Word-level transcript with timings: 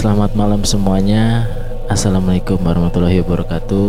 Selamat 0.00 0.32
malam 0.32 0.64
semuanya. 0.64 1.44
Assalamualaikum 1.92 2.56
warahmatullahi 2.56 3.20
wabarakatuh. 3.20 3.88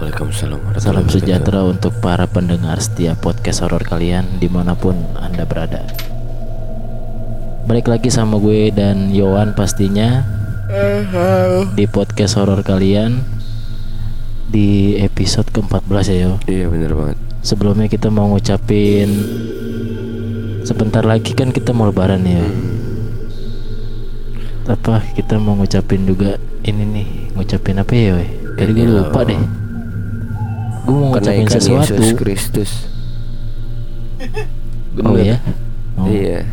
Waalaikumsalam 0.00 0.56
warahmatullahi 0.56 0.88
Salam 0.88 1.04
sejahtera 1.12 1.60
untuk 1.68 1.92
para 2.00 2.24
pendengar 2.24 2.80
setiap 2.80 3.20
podcast 3.20 3.60
horor 3.60 3.84
kalian 3.84 4.40
di 4.40 4.48
mana 4.48 4.72
pun 4.72 4.96
anda 5.20 5.44
berada. 5.44 5.84
Balik 7.68 7.92
lagi 7.92 8.08
sama 8.08 8.40
gue 8.40 8.72
dan 8.72 9.12
Yowan 9.12 9.52
pastinya 9.52 10.24
di 11.76 11.84
podcast 11.84 12.40
horor 12.40 12.64
kalian 12.64 13.20
di 14.48 14.96
episode 14.96 15.52
ke-14 15.52 16.04
ya 16.08 16.16
Yo. 16.24 16.32
Iya 16.48 16.72
bener 16.72 16.96
banget. 16.96 17.20
Sebelumnya 17.44 17.92
kita 17.92 18.08
mau 18.08 18.32
ngucapin 18.32 19.12
sebentar 20.64 21.04
lagi 21.04 21.36
kan 21.36 21.52
kita 21.52 21.76
mau 21.76 21.92
lebaran 21.92 22.24
ya. 22.24 22.48
Apa 24.66 25.00
kita 25.14 25.40
mau 25.40 25.56
ngucapin 25.56 26.04
juga 26.04 26.36
ini 26.62 26.84
nih 26.84 27.06
ngucapin 27.32 27.80
apa 27.80 27.92
ya? 27.92 28.18
We? 28.18 28.26
Tadi 28.56 28.70
gue 28.72 28.84
Ini 28.84 28.92
lupa 28.92 29.20
deh. 29.24 29.40
Gue 30.84 30.94
mau 30.94 31.08
ngucapin 31.14 31.46
Kenaikan 31.46 31.54
sesuatu. 31.56 31.94
Yesus 31.96 32.10
Kristus. 32.16 32.70
Oh 35.00 35.16
Bener. 35.16 35.32
ya? 35.32 35.38
Oh. 35.96 36.04
Iya. 36.10 36.44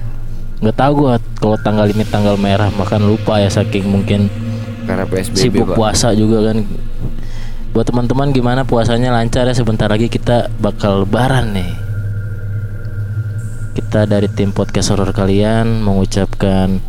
Nggak 0.62 0.78
tahu 0.78 0.92
gue 1.04 1.12
kalau 1.42 1.58
tanggal 1.60 1.90
ini 1.90 2.06
tanggal 2.08 2.38
merah 2.38 2.70
makan 2.72 3.04
lupa 3.04 3.42
ya 3.42 3.50
saking 3.50 3.84
mungkin 3.84 4.30
Karena 4.86 5.04
PSBB 5.04 5.36
sibuk 5.36 5.68
Pak. 5.68 5.76
puasa 5.76 6.14
juga 6.14 6.54
kan. 6.54 6.64
Buat 7.74 7.92
teman-teman 7.92 8.32
gimana 8.32 8.62
puasanya 8.64 9.12
lancar 9.12 9.44
ya 9.44 9.58
sebentar 9.58 9.90
lagi 9.92 10.08
kita 10.08 10.48
bakal 10.62 11.04
lebaran 11.04 11.60
nih. 11.60 11.72
Kita 13.76 14.06
dari 14.06 14.30
tim 14.32 14.56
podcast 14.56 14.96
horor 14.96 15.12
kalian 15.12 15.84
mengucapkan 15.84 16.80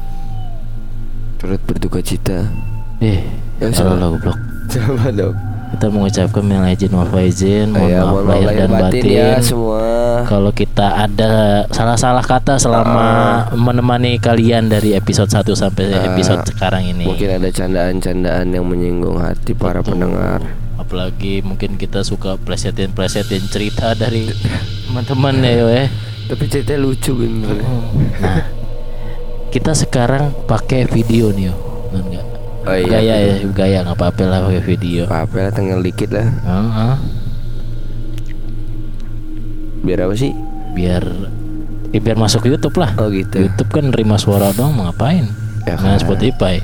Turut 1.38 1.60
berduka 1.62 2.00
cita. 2.00 2.50
eh 2.98 3.22
Ya, 3.58 3.70
salah 3.70 3.94
lah 3.96 4.08
goblok. 4.12 4.38
Coba 4.70 5.10
dong. 5.10 5.34
Kita 5.68 5.86
mengucapkan 5.86 6.40
minal 6.40 6.64
aidin 6.64 6.88
wal 6.88 7.04
faizin, 7.06 7.68
mohon 7.70 7.92
Ya, 7.92 8.00
maaf 8.00 8.24
lahir 8.24 8.48
dan 8.56 8.70
batin. 8.72 9.02
ya 9.04 9.28
semua. 9.38 9.84
Kalau 10.24 10.48
kita 10.48 10.86
ada 10.98 11.30
salah-salah 11.68 12.24
kata 12.24 12.56
selama 12.56 13.06
menemani 13.52 14.16
kalian 14.16 14.66
dari 14.66 14.94
episode 14.94 15.28
1 15.28 15.44
sampai 15.52 15.92
Ah, 15.92 16.08
episode 16.08 16.40
sekarang 16.46 16.88
ini. 16.88 17.04
Mungkin 17.04 17.36
ada 17.36 17.50
candaan-candaan 17.50 18.48
yang 18.48 18.64
menyinggung 18.64 19.20
hati 19.20 19.52
para 19.52 19.78
Betul. 19.78 20.00
pendengar. 20.00 20.40
Apalagi 20.74 21.44
mungkin 21.44 21.76
kita 21.76 22.00
suka 22.00 22.38
plesetin-plesetin 22.38 23.44
cerita 23.46 23.92
dari 23.92 24.24
teman-teman 24.88 25.36
ya 25.38 25.52
yo 25.54 25.66
ya. 25.68 25.84
Tapi 26.26 26.44
ceritanya 26.46 26.80
lucu 26.80 27.12
bener. 27.12 27.60
Nah, 28.16 28.40
kita 29.48 29.72
sekarang 29.72 30.32
pakai 30.44 30.84
video 30.88 31.32
nih 31.32 31.52
yo. 31.52 31.54
Bener 31.92 32.04
nggak? 32.04 32.26
Oh 32.68 32.76
iya. 32.76 32.88
Gaya 32.88 33.14
ya, 33.16 33.34
gaya 33.48 33.78
nggak 33.84 33.96
apa-apa 33.96 34.22
lah 34.28 34.38
pakai 34.48 34.62
video. 34.64 35.02
Apa 35.08 35.36
lah 35.48 35.52
tinggal 35.52 35.80
dikit 35.80 36.12
lah. 36.12 36.28
Heeh. 36.28 36.94
Biar 39.84 40.04
apa 40.04 40.14
sih? 40.18 40.32
biar 40.78 41.04
eh, 41.90 41.98
biar 41.98 42.14
masuk 42.14 42.46
YouTube 42.46 42.78
lah. 42.78 42.94
Oh 43.02 43.10
gitu. 43.10 43.42
YouTube 43.42 43.70
kan 43.74 43.90
nerima 43.90 44.14
suara 44.14 44.54
doang 44.54 44.76
mau 44.76 44.86
ngapain? 44.86 45.26
Ya 45.66 45.74
nah, 45.74 45.96
kan. 45.96 45.98
Spotify. 45.98 46.62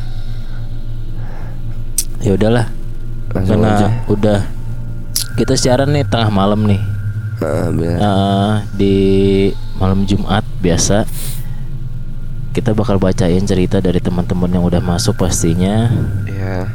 Ya 2.22 2.38
udahlah. 2.38 2.70
Langsung 3.34 3.58
Karena 3.58 3.74
aja. 3.74 3.88
udah 4.06 4.38
kita 5.34 5.58
siaran 5.58 5.90
nih 5.90 6.06
tengah 6.06 6.30
malam 6.30 6.62
nih. 6.62 6.78
Ah, 7.42 7.68
bener. 7.74 7.98
Eh, 7.98 8.54
di 8.78 8.96
malam 9.74 10.06
Jumat 10.06 10.46
biasa 10.62 11.02
kita 12.54 12.70
bakal 12.70 13.02
bacain 13.02 13.42
cerita 13.42 13.82
dari 13.82 13.98
teman-teman 13.98 14.46
yang 14.46 14.62
udah 14.62 14.78
masuk 14.78 15.18
pastinya. 15.18 15.90
Ya. 16.30 16.70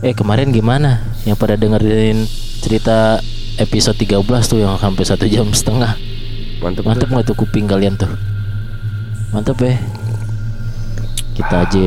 Eh 0.00 0.16
kemarin 0.16 0.48
gimana? 0.48 1.04
Yang 1.28 1.36
pada 1.36 1.54
dengerin 1.60 2.24
cerita 2.64 3.20
episode 3.60 4.00
13 4.00 4.24
tuh 4.48 4.64
yang 4.64 4.80
sampai 4.80 5.04
satu 5.04 5.28
jam 5.28 5.52
setengah. 5.52 5.92
Mantep. 6.64 6.88
Mantep 6.88 7.08
nggak 7.12 7.26
tuh 7.28 7.36
kuping 7.36 7.68
kalian 7.68 8.00
tuh? 8.00 8.08
Mantep 9.36 9.60
ya. 9.60 9.76
Kita 11.36 11.68
aja 11.68 11.86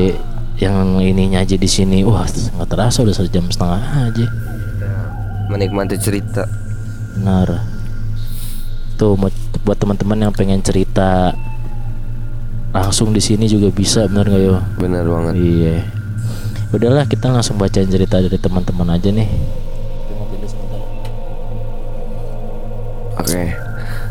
yang 0.61 1.01
ininya 1.01 1.41
aja 1.41 1.57
di 1.57 1.67
sini, 1.67 2.05
wah 2.05 2.23
nggak 2.29 2.69
terasa 2.69 3.01
udah 3.01 3.15
satu 3.17 3.29
jam 3.33 3.49
setengah 3.49 3.81
aja. 4.13 4.27
Menikmati 5.49 5.97
cerita. 5.97 6.45
Benar. 7.17 7.65
Tuh 8.95 9.17
buat 9.65 9.77
teman-teman 9.81 10.29
yang 10.29 10.33
pengen 10.37 10.61
cerita 10.61 11.33
langsung 12.75 13.15
di 13.15 13.23
sini 13.23 13.47
juga 13.47 13.71
bisa, 13.71 14.03
bener 14.11 14.27
nggak 14.27 14.43
yo? 14.43 14.55
Bener 14.75 15.07
banget. 15.07 15.33
Iya. 15.39 15.77
Udahlah 16.75 17.07
kita 17.07 17.31
langsung 17.31 17.55
bacain 17.55 17.87
cerita 17.87 18.19
dari 18.19 18.35
teman-teman 18.35 18.91
aja 18.91 19.07
nih. 19.15 19.29
Oke. 23.15 23.43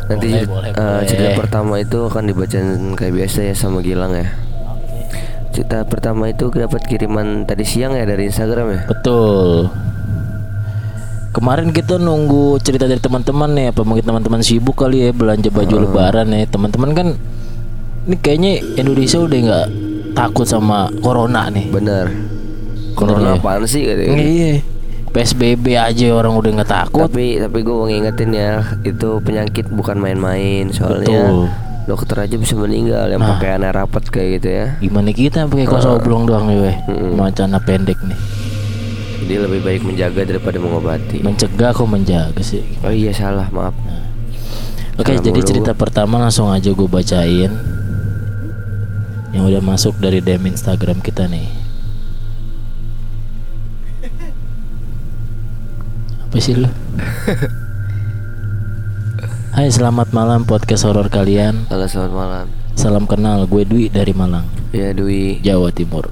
Nanti 0.05 0.29
Boleh, 0.49 0.73
eh, 0.73 0.75
boleh. 0.75 1.05
cerita 1.05 1.31
pertama 1.37 1.75
itu 1.81 1.99
akan 2.09 2.25
dibacain 2.29 2.97
kayak 2.97 3.13
biasa 3.13 3.53
ya 3.53 3.55
sama 3.57 3.85
Gilang 3.85 4.17
ya. 4.17 4.33
Cerita 5.53 5.85
pertama 5.85 6.33
itu 6.33 6.49
dapat 6.49 6.83
kiriman 6.89 7.45
tadi 7.45 7.69
siang 7.69 7.93
ya 7.93 8.09
dari 8.09 8.33
Instagram 8.33 8.67
ya. 8.73 8.81
Betul. 8.89 9.69
Kemarin 11.37 11.69
kita 11.75 12.01
nunggu 12.01 12.63
cerita 12.65 12.89
dari 12.89 13.03
teman-teman 13.03 13.51
nih, 13.53 13.67
apa 13.75 13.83
mungkin 13.85 14.07
teman-teman 14.07 14.41
sibuk 14.41 14.79
kali 14.79 15.05
ya 15.05 15.11
belanja 15.13 15.51
baju 15.53 15.75
lebaran 15.85 16.33
nih. 16.33 16.49
Teman-teman 16.49 16.91
kan 16.97 17.09
ini 18.05 18.17
kayaknya 18.19 18.53
Indonesia 18.77 19.19
udah 19.19 19.39
nggak 19.41 19.67
takut 20.13 20.45
sama 20.45 20.93
corona 21.01 21.49
nih. 21.49 21.67
Bener. 21.69 22.07
Corona 22.95 23.35
ya? 23.35 23.41
apaan 23.41 23.65
sih. 23.65 23.83
Iya. 23.85 24.61
PSBB 25.11 25.79
aja 25.79 26.07
orang 26.11 26.35
udah 26.35 26.51
nggak 26.59 26.71
takut. 26.71 27.07
Tapi 27.07 27.39
tapi 27.39 27.59
gue 27.63 27.71
mau 27.71 27.87
ngingetin 27.87 28.31
ya 28.31 28.51
itu 28.83 29.19
penyakit 29.21 29.71
bukan 29.71 29.97
main-main 29.97 30.69
soalnya 30.69 31.07
Betul. 31.07 31.47
dokter 31.87 32.17
aja 32.21 32.35
bisa 32.35 32.55
meninggal 32.55 33.07
yang 33.09 33.23
Nah. 33.23 33.39
pakai 33.39 33.55
pakaiannya 33.55 33.71
rapat 33.73 34.03
kayak 34.11 34.29
gitu 34.37 34.49
ya. 34.51 34.67
Gimana 34.81 35.11
kita 35.11 35.47
pakai 35.47 35.65
kaos 35.65 35.87
oblong 35.87 36.27
doang 36.27 36.51
nih, 36.51 36.59
weh. 36.61 36.77
Mm-mm. 36.89 37.15
Sama 37.15 37.31
celana 37.31 37.59
pendek 37.59 37.99
nih. 38.01 38.19
Jadi 39.25 39.35
lebih 39.39 39.61
baik 39.63 39.81
menjaga 39.83 40.21
daripada 40.21 40.59
mengobati. 40.59 41.23
Mencegah 41.23 41.71
kok 41.71 41.87
menjaga 41.87 42.43
sih. 42.43 42.61
Oh 42.83 42.91
iya 42.91 43.09
salah 43.09 43.47
maaf. 43.49 43.73
Oke, 44.95 45.11
Salah 45.11 45.23
jadi 45.23 45.41
mulu. 45.41 45.49
cerita 45.49 45.73
pertama 45.73 46.19
langsung 46.19 46.51
aja 46.51 46.69
gue 46.69 46.87
bacain 46.87 47.51
yang 49.35 49.51
udah 49.51 49.59
masuk 49.59 49.99
dari 49.99 50.23
DM 50.23 50.55
Instagram 50.55 51.03
kita 51.03 51.27
nih. 51.27 51.51
Apa 56.23 56.39
sih 56.39 56.55
lu? 56.55 56.71
Hai, 59.59 59.67
selamat 59.75 60.15
malam 60.15 60.47
podcast 60.47 60.87
horor 60.87 61.11
kalian. 61.11 61.67
Halo 61.67 61.91
selamat 61.91 62.15
malam. 62.15 62.47
Salam 62.79 63.11
kenal, 63.11 63.47
gue 63.51 63.67
Dwi 63.67 63.91
dari 63.91 64.15
Malang, 64.15 64.47
Ya 64.71 64.95
Dwi. 64.95 65.43
Jawa 65.43 65.75
Timur. 65.75 66.11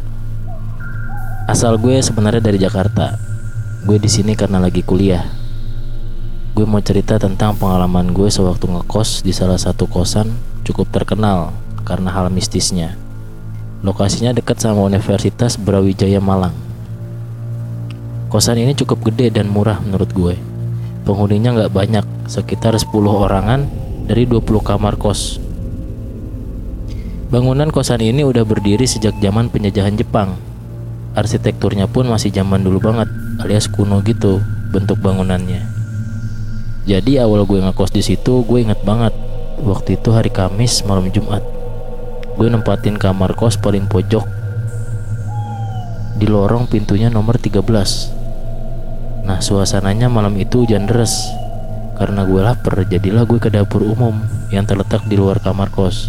Asal 1.46 1.78
gue 1.78 2.02
sebenarnya 2.02 2.42
dari 2.42 2.58
Jakarta. 2.58 3.18
Gue 3.86 4.02
di 4.02 4.10
sini 4.10 4.34
karena 4.34 4.62
lagi 4.62 4.82
kuliah. 4.82 5.26
Gue 6.54 6.66
mau 6.66 6.82
cerita 6.82 7.18
tentang 7.22 7.54
pengalaman 7.54 8.14
gue 8.14 8.30
sewaktu 8.30 8.66
ngekos 8.66 9.22
di 9.26 9.30
salah 9.34 9.58
satu 9.58 9.90
kosan 9.90 10.30
cukup 10.62 10.90
terkenal 10.90 11.50
karena 11.82 12.14
hal 12.14 12.30
mistisnya. 12.30 13.01
Lokasinya 13.82 14.30
dekat 14.30 14.62
sama 14.62 14.86
Universitas 14.86 15.58
Brawijaya 15.58 16.22
Malang. 16.22 16.54
Kosan 18.30 18.62
ini 18.62 18.78
cukup 18.78 19.10
gede 19.10 19.34
dan 19.34 19.50
murah 19.50 19.82
menurut 19.82 20.06
gue. 20.14 20.38
Penghuninya 21.02 21.50
nggak 21.50 21.74
banyak, 21.74 22.06
sekitar 22.30 22.78
10 22.78 22.94
orangan 23.10 23.66
dari 24.06 24.22
20 24.22 24.62
kamar 24.62 24.94
kos. 24.94 25.42
Bangunan 27.34 27.74
kosan 27.74 28.06
ini 28.06 28.22
udah 28.22 28.46
berdiri 28.46 28.86
sejak 28.86 29.18
zaman 29.18 29.50
penjajahan 29.50 29.98
Jepang. 29.98 30.38
Arsitekturnya 31.18 31.90
pun 31.90 32.06
masih 32.06 32.30
zaman 32.30 32.62
dulu 32.62 32.78
banget, 32.78 33.10
alias 33.42 33.66
kuno 33.66 33.98
gitu 34.06 34.38
bentuk 34.70 35.02
bangunannya. 35.02 35.66
Jadi 36.86 37.18
awal 37.18 37.42
gue 37.50 37.58
ngekos 37.58 37.90
di 37.90 38.06
situ, 38.06 38.46
gue 38.46 38.62
inget 38.62 38.78
banget. 38.86 39.10
Waktu 39.58 39.98
itu 39.98 40.14
hari 40.14 40.30
Kamis 40.30 40.86
malam 40.86 41.10
Jumat. 41.10 41.61
Gue 42.32 42.48
nempatin 42.48 42.96
kamar 42.96 43.36
kos 43.36 43.60
paling 43.60 43.84
pojok. 43.84 44.24
Di 46.16 46.24
lorong 46.24 46.64
pintunya 46.64 47.12
nomor 47.12 47.36
13. 47.36 47.60
Nah, 49.28 49.38
suasananya 49.44 50.08
malam 50.08 50.32
itu 50.40 50.64
hujan 50.64 50.88
deras. 50.88 51.28
Karena 52.00 52.24
gue 52.24 52.40
lapar, 52.40 52.88
jadilah 52.88 53.28
gue 53.28 53.36
ke 53.36 53.52
dapur 53.52 53.84
umum 53.84 54.16
yang 54.48 54.64
terletak 54.64 55.04
di 55.06 55.20
luar 55.20 55.44
kamar 55.44 55.68
kos. 55.68 56.08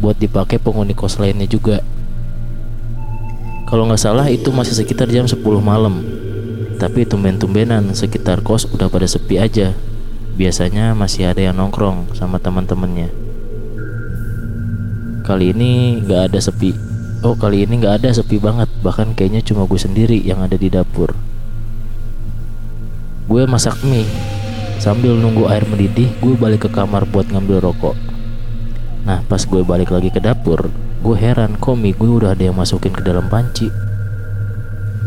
Buat 0.00 0.16
dipakai 0.16 0.56
penghuni 0.56 0.96
kos 0.96 1.20
lainnya 1.20 1.44
juga. 1.44 1.84
Kalau 3.68 3.84
nggak 3.84 4.00
salah 4.00 4.24
itu 4.32 4.48
masih 4.48 4.72
sekitar 4.72 5.12
jam 5.12 5.28
10 5.28 5.44
malam. 5.60 6.00
Tapi 6.80 7.04
tumben-tumbenan 7.04 7.92
sekitar 7.92 8.40
kos 8.40 8.64
udah 8.64 8.88
pada 8.88 9.04
sepi 9.04 9.36
aja. 9.36 9.76
Biasanya 10.40 10.96
masih 10.96 11.28
ada 11.28 11.44
yang 11.44 11.60
nongkrong 11.60 12.16
sama 12.16 12.40
teman-temannya. 12.40 13.27
Kali 15.28 15.52
ini 15.52 16.00
nggak 16.00 16.32
ada 16.32 16.40
sepi. 16.40 16.72
Oh 17.20 17.36
kali 17.36 17.68
ini 17.68 17.84
nggak 17.84 18.00
ada 18.00 18.16
sepi 18.16 18.40
banget. 18.40 18.64
Bahkan 18.80 19.12
kayaknya 19.12 19.44
cuma 19.44 19.68
gue 19.68 19.76
sendiri 19.76 20.16
yang 20.24 20.40
ada 20.40 20.56
di 20.56 20.72
dapur. 20.72 21.12
Gue 23.28 23.44
masak 23.44 23.76
mie. 23.84 24.08
Sambil 24.80 25.12
nunggu 25.18 25.50
air 25.50 25.66
mendidih 25.66 26.06
Gue 26.22 26.38
balik 26.38 26.64
ke 26.64 26.70
kamar 26.72 27.04
buat 27.04 27.28
ngambil 27.28 27.60
rokok. 27.60 27.92
Nah 29.04 29.20
pas 29.28 29.44
gue 29.44 29.60
balik 29.60 29.92
lagi 29.92 30.08
ke 30.08 30.22
dapur 30.22 30.72
Gue 31.04 31.16
heran 31.18 31.60
kok 31.60 31.76
mie 31.76 31.92
gue 31.92 32.08
udah 32.08 32.32
ada 32.32 32.48
yang 32.48 32.56
masukin 32.56 32.96
ke 32.96 33.04
dalam 33.04 33.28
panci. 33.28 33.68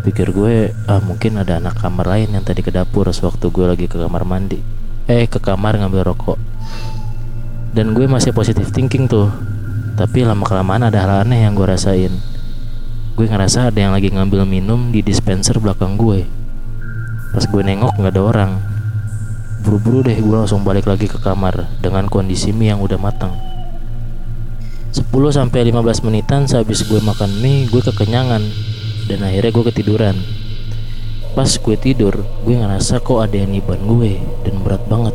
Pikir 0.06 0.38
gue 0.38 0.70
ah 0.86 1.02
mungkin 1.02 1.42
ada 1.42 1.58
anak 1.58 1.82
kamar 1.82 2.06
lain 2.06 2.38
yang 2.38 2.46
tadi 2.46 2.62
ke 2.62 2.70
dapur 2.70 3.10
Sewaktu 3.10 3.50
gue 3.50 3.66
lagi 3.66 3.86
ke 3.90 3.98
kamar 3.98 4.22
mandi. 4.22 4.62
Eh 5.10 5.26
ke 5.26 5.42
kamar 5.42 5.82
ngambil 5.82 6.14
rokok. 6.14 6.38
Dan 7.74 7.98
gue 7.98 8.06
masih 8.06 8.38
positif 8.38 8.70
thinking 8.70 9.10
tuh 9.10 9.34
tapi 10.02 10.26
lama 10.26 10.42
kelamaan 10.42 10.90
ada 10.90 10.98
hal 10.98 11.30
aneh 11.30 11.46
yang 11.46 11.54
gue 11.54 11.70
rasain. 11.70 12.10
Gue 13.14 13.30
ngerasa 13.30 13.70
ada 13.70 13.78
yang 13.78 13.94
lagi 13.94 14.10
ngambil 14.10 14.50
minum 14.50 14.90
di 14.90 15.06
dispenser 15.06 15.62
belakang 15.62 15.94
gue 15.94 16.26
Pas 17.38 17.46
gue 17.46 17.62
nengok 17.62 18.02
nggak 18.02 18.18
ada 18.18 18.22
orang. 18.26 18.52
Buru-buru 19.62 20.02
deh 20.02 20.18
gue 20.18 20.34
langsung 20.34 20.66
balik 20.66 20.90
lagi 20.90 21.06
ke 21.06 21.22
kamar 21.22 21.70
Dengan 21.86 22.10
kondisi 22.10 22.50
mie 22.50 22.74
yang 22.74 22.82
udah 22.82 22.98
matang. 22.98 23.38
10 24.90 25.06
sampai 25.30 25.70
15 25.70 26.02
menitan 26.10 26.50
sehabis 26.50 26.82
gue 26.90 26.98
makan 26.98 27.38
mie 27.38 27.70
gue 27.70 27.86
kekenyangan 27.86 28.42
Dan 29.06 29.22
akhirnya 29.22 29.54
gue 29.54 29.64
ketiduran. 29.70 30.18
Pas 31.38 31.62
gue 31.62 31.76
tidur 31.78 32.26
gue 32.42 32.56
ngerasa 32.58 33.06
kok 33.06 33.22
ada 33.22 33.38
yang 33.38 33.54
niban 33.54 33.86
gue 33.86 34.18
Dan 34.42 34.66
berat 34.66 34.82
banget. 34.90 35.14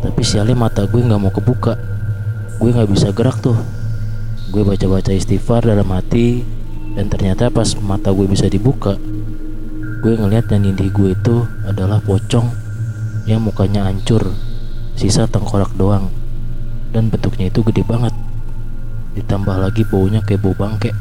Tapi 0.00 0.22
sialnya 0.24 0.56
mata 0.56 0.88
gue 0.88 0.96
nggak 1.04 1.20
mau 1.20 1.28
kebuka. 1.28 1.76
Gue 2.56 2.72
nggak 2.72 2.88
bisa 2.88 3.12
gerak 3.12 3.36
tuh 3.44 3.81
gue 4.52 4.62
baca-baca 4.62 5.16
istighfar 5.16 5.64
dalam 5.64 5.88
hati 5.88 6.44
dan 6.92 7.08
ternyata 7.08 7.48
pas 7.48 7.72
mata 7.80 8.12
gue 8.12 8.28
bisa 8.28 8.46
dibuka 8.52 9.00
gue 10.04 10.12
ngeliat 10.12 10.52
yang 10.52 10.68
nindih 10.68 10.92
gue 10.92 11.16
itu 11.16 11.48
adalah 11.64 12.04
pocong 12.04 12.52
yang 13.24 13.40
mukanya 13.40 13.88
hancur 13.88 14.36
sisa 14.92 15.24
tengkorak 15.24 15.72
doang 15.74 16.12
dan 16.92 17.08
bentuknya 17.08 17.48
itu 17.48 17.64
gede 17.64 17.82
banget. 17.82 18.12
Ditambah 19.16 19.56
lagi 19.56 19.82
baunya 19.88 20.20
kayak 20.20 20.44
bau 20.44 20.52
bangke. 20.52 20.92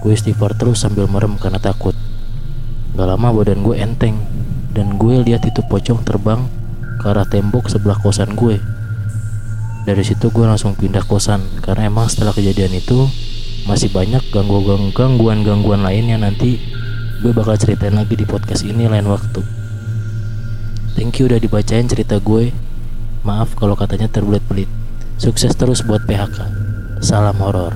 Gue 0.00 0.12
istighfar 0.16 0.56
terus 0.56 0.82
sambil 0.82 1.06
merem 1.06 1.36
karena 1.38 1.60
takut. 1.60 1.94
Gak 2.96 3.08
lama 3.08 3.28
badan 3.32 3.64
gue 3.64 3.76
enteng 3.78 4.16
dan 4.72 4.96
gue 4.96 5.20
lihat 5.24 5.44
itu 5.44 5.60
pocong 5.68 6.04
terbang 6.04 6.48
ke 7.00 7.04
arah 7.08 7.28
tembok 7.28 7.68
sebelah 7.68 7.96
kosan 8.00 8.36
gue 8.36 8.60
dari 9.82 10.02
situ 10.02 10.30
gue 10.30 10.46
langsung 10.46 10.78
pindah 10.78 11.02
kosan 11.02 11.42
karena 11.58 11.90
emang 11.90 12.06
setelah 12.06 12.30
kejadian 12.30 12.70
itu 12.72 13.06
masih 13.64 13.90
banyak 13.90 14.22
gangguan-gangguan 14.30 15.82
lain 15.82 16.04
yang 16.06 16.22
nanti 16.22 16.58
gue 17.18 17.30
bakal 17.30 17.54
ceritain 17.54 17.94
lagi 17.94 18.14
di 18.14 18.26
podcast 18.26 18.62
ini 18.62 18.86
lain 18.86 19.06
waktu. 19.06 19.42
Thank 20.94 21.18
you 21.18 21.26
udah 21.26 21.38
dibacain 21.38 21.86
cerita 21.86 22.18
gue. 22.18 22.50
Maaf 23.22 23.54
kalau 23.54 23.74
katanya 23.74 24.06
terbelit-belit. 24.06 24.66
Sukses 25.18 25.54
terus 25.54 25.82
buat 25.82 26.02
PHK 26.02 26.42
salam 26.98 27.38
horor. 27.38 27.70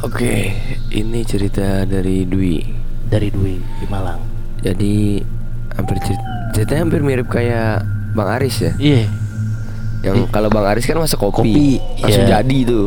Oke, 0.00 0.52
ini 0.90 1.24
cerita 1.24 1.84
dari 1.84 2.24
Dwi. 2.24 2.84
dari 3.04 3.28
Dwi 3.28 3.56
di 3.56 3.86
Malang. 3.86 4.20
Jadi 4.60 5.20
hampir 5.76 5.96
cer- 6.00 6.24
ceritanya 6.52 6.88
hampir 6.88 7.00
mirip 7.00 7.28
kayak 7.28 7.84
Bang 8.16 8.28
Aris 8.32 8.56
ya. 8.60 8.72
iya 8.80 9.04
Yang 10.04 10.28
kalau 10.28 10.46
Bang 10.46 10.66
Aris 10.66 10.84
kan 10.84 10.94
masak 10.94 11.16
kopi, 11.16 11.32
Kopi, 11.32 11.80
langsung 11.98 12.22
iya. 12.22 12.38
jadi 12.38 12.58
tuh. 12.64 12.84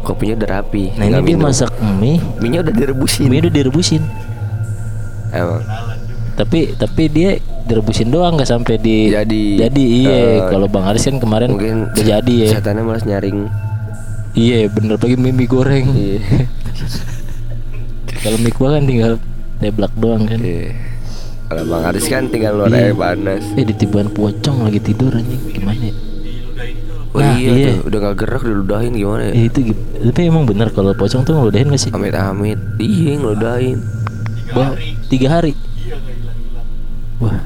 Kopinya 0.00 0.32
udah 0.36 0.48
rapi. 0.56 0.82
nah 0.94 1.04
ini 1.04 1.20
dia 1.20 1.36
masak 1.36 1.68
mie 1.92 2.16
Mie-nya 2.38 2.62
udah 2.62 2.72
direbusin. 2.72 3.26
mie 3.26 3.40
udah 3.40 3.52
direbusin 3.52 4.00
Emang. 5.28 5.60
tapi 6.32 6.72
tapi 6.72 7.08
dia 7.08 7.36
direbusin 7.64 8.06
doang 8.06 8.36
nggak 8.36 8.46
sampai 8.46 8.76
di 8.76 9.10
Jadi. 9.10 9.58
jadi 9.58 9.82
iya 9.82 10.14
Eh, 10.14 10.38
kalau 10.46 10.66
Bang 10.66 10.84
Aris 10.84 11.02
kan 11.04 11.18
kemarin 11.18 11.50
Mungkin 11.50 11.90
udah 11.90 12.04
jadi 12.06 12.32
ya 12.38 12.46
Setannya 12.54 12.82
malas 12.82 13.02
nyaring. 13.02 13.50
Iya 14.32 14.68
bener 14.68 14.94
lagi 14.94 15.14
mie, 15.14 15.30
mie 15.30 15.44
goreng 15.44 15.84
Iya. 15.90 16.18
Kalau 18.22 18.36
mie 18.38 18.50
gua 18.50 18.68
kan 18.72 18.82
tinggal 18.84 19.12
teblak 19.58 19.90
doang 19.94 20.22
kan 20.22 20.38
Iya. 20.38 20.70
Kalau 21.46 21.62
Bang 21.64 21.82
Aris 21.84 22.06
kan 22.06 22.22
tinggal 22.26 22.52
luar 22.54 22.70
Iya. 22.70 22.84
air 22.84 22.94
panas. 22.94 23.42
Eh 23.54 23.64
ditiban 23.64 24.06
pocong 24.08 24.62
lagi 24.62 24.78
tidur 24.78 25.10
anjing 25.10 25.40
Gimana 25.50 25.82
ya 25.82 25.92
Oh 27.16 27.20
Nah, 27.24 27.32
iya, 27.32 27.48
iya. 27.50 27.66
tuh, 27.72 27.88
udah 27.88 27.98
gak 28.02 28.16
gerak 28.20 28.42
diludahin 28.44 28.92
gimana 28.92 29.22
ya? 29.24 29.32
Eh 29.32 29.44
itu 29.48 29.72
Tapi 30.04 30.20
emang 30.22 30.44
bener 30.44 30.68
kalau 30.68 30.92
pocong 30.92 31.24
tuh 31.24 31.32
ngeludahin 31.32 31.72
gak 31.72 31.80
sih 31.80 31.90
Amit-amit. 31.90 32.60
Iya, 32.76 33.16
ngeludahin. 33.16 33.78
Wah 34.52 34.76
tiga 35.08 35.28
hari 35.32 35.56
Wah. 37.16 37.40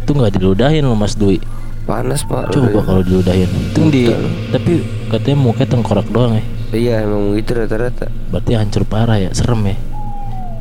Itu 0.00 0.10
gak 0.12 0.32
diludahin 0.32 0.82
loh 0.82 0.94
mas 0.94 1.14
Dwi 1.14 1.42
Panas, 1.82 2.22
Pak. 2.22 2.54
Coba 2.54 2.70
ludahin. 2.70 2.86
kalau 2.86 3.02
diludahin 3.02 3.48
Itu 3.50 3.80
di 3.90 4.02
Tapi 4.48 4.72
katanya 5.10 5.36
mukanya 5.36 5.68
tengkorak 5.68 6.06
doang 6.06 6.38
ya 6.38 6.44
Iya, 6.70 6.94
emang 7.02 7.34
gitu 7.34 7.58
rata-rata. 7.58 8.06
Berarti 8.30 8.54
hancur 8.54 8.86
parah 8.86 9.18
ya 9.18 9.34
Serem 9.34 9.58
ya 9.64 9.74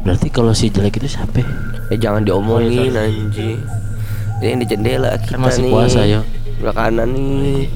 Berarti 0.01 0.27
kalau 0.27 0.51
si 0.51 0.74
jelek 0.74 0.98
itu 0.98 1.06
siapa 1.06 1.38
ya? 1.38 1.48
Eh 1.89 1.98
jangan 1.98 2.24
diomongin 2.24 2.89
anjing. 2.91 3.62
Ini 4.39 4.56
di 4.56 4.65
jendela 4.65 5.13
kita 5.20 5.36
Kan 5.36 5.44
masih 5.44 5.62
nih. 5.68 5.72
puasa, 5.72 6.00
yo. 6.01 6.24
Sebelah 6.56 6.72
kanan 6.74 7.10
nih. 7.12 7.68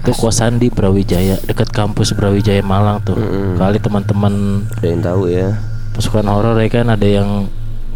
Itu 0.00 0.12
kosan 0.12 0.56
di 0.56 0.68
Brawijaya 0.68 1.36
Dekat 1.44 1.68
kampus 1.70 2.12
Brawijaya 2.12 2.60
Malang 2.60 3.00
tuh 3.00 3.14
Mm-mm. 3.14 3.56
Kali 3.56 3.76
teman-teman 3.76 4.64
Ada 4.76 4.86
yang 4.88 5.02
tahu 5.02 5.22
ya. 5.28 5.48
pasukan 5.90 6.24
horor 6.24 6.56
ya 6.56 6.68
kan 6.70 6.86
ada 6.88 7.04
yang 7.04 7.50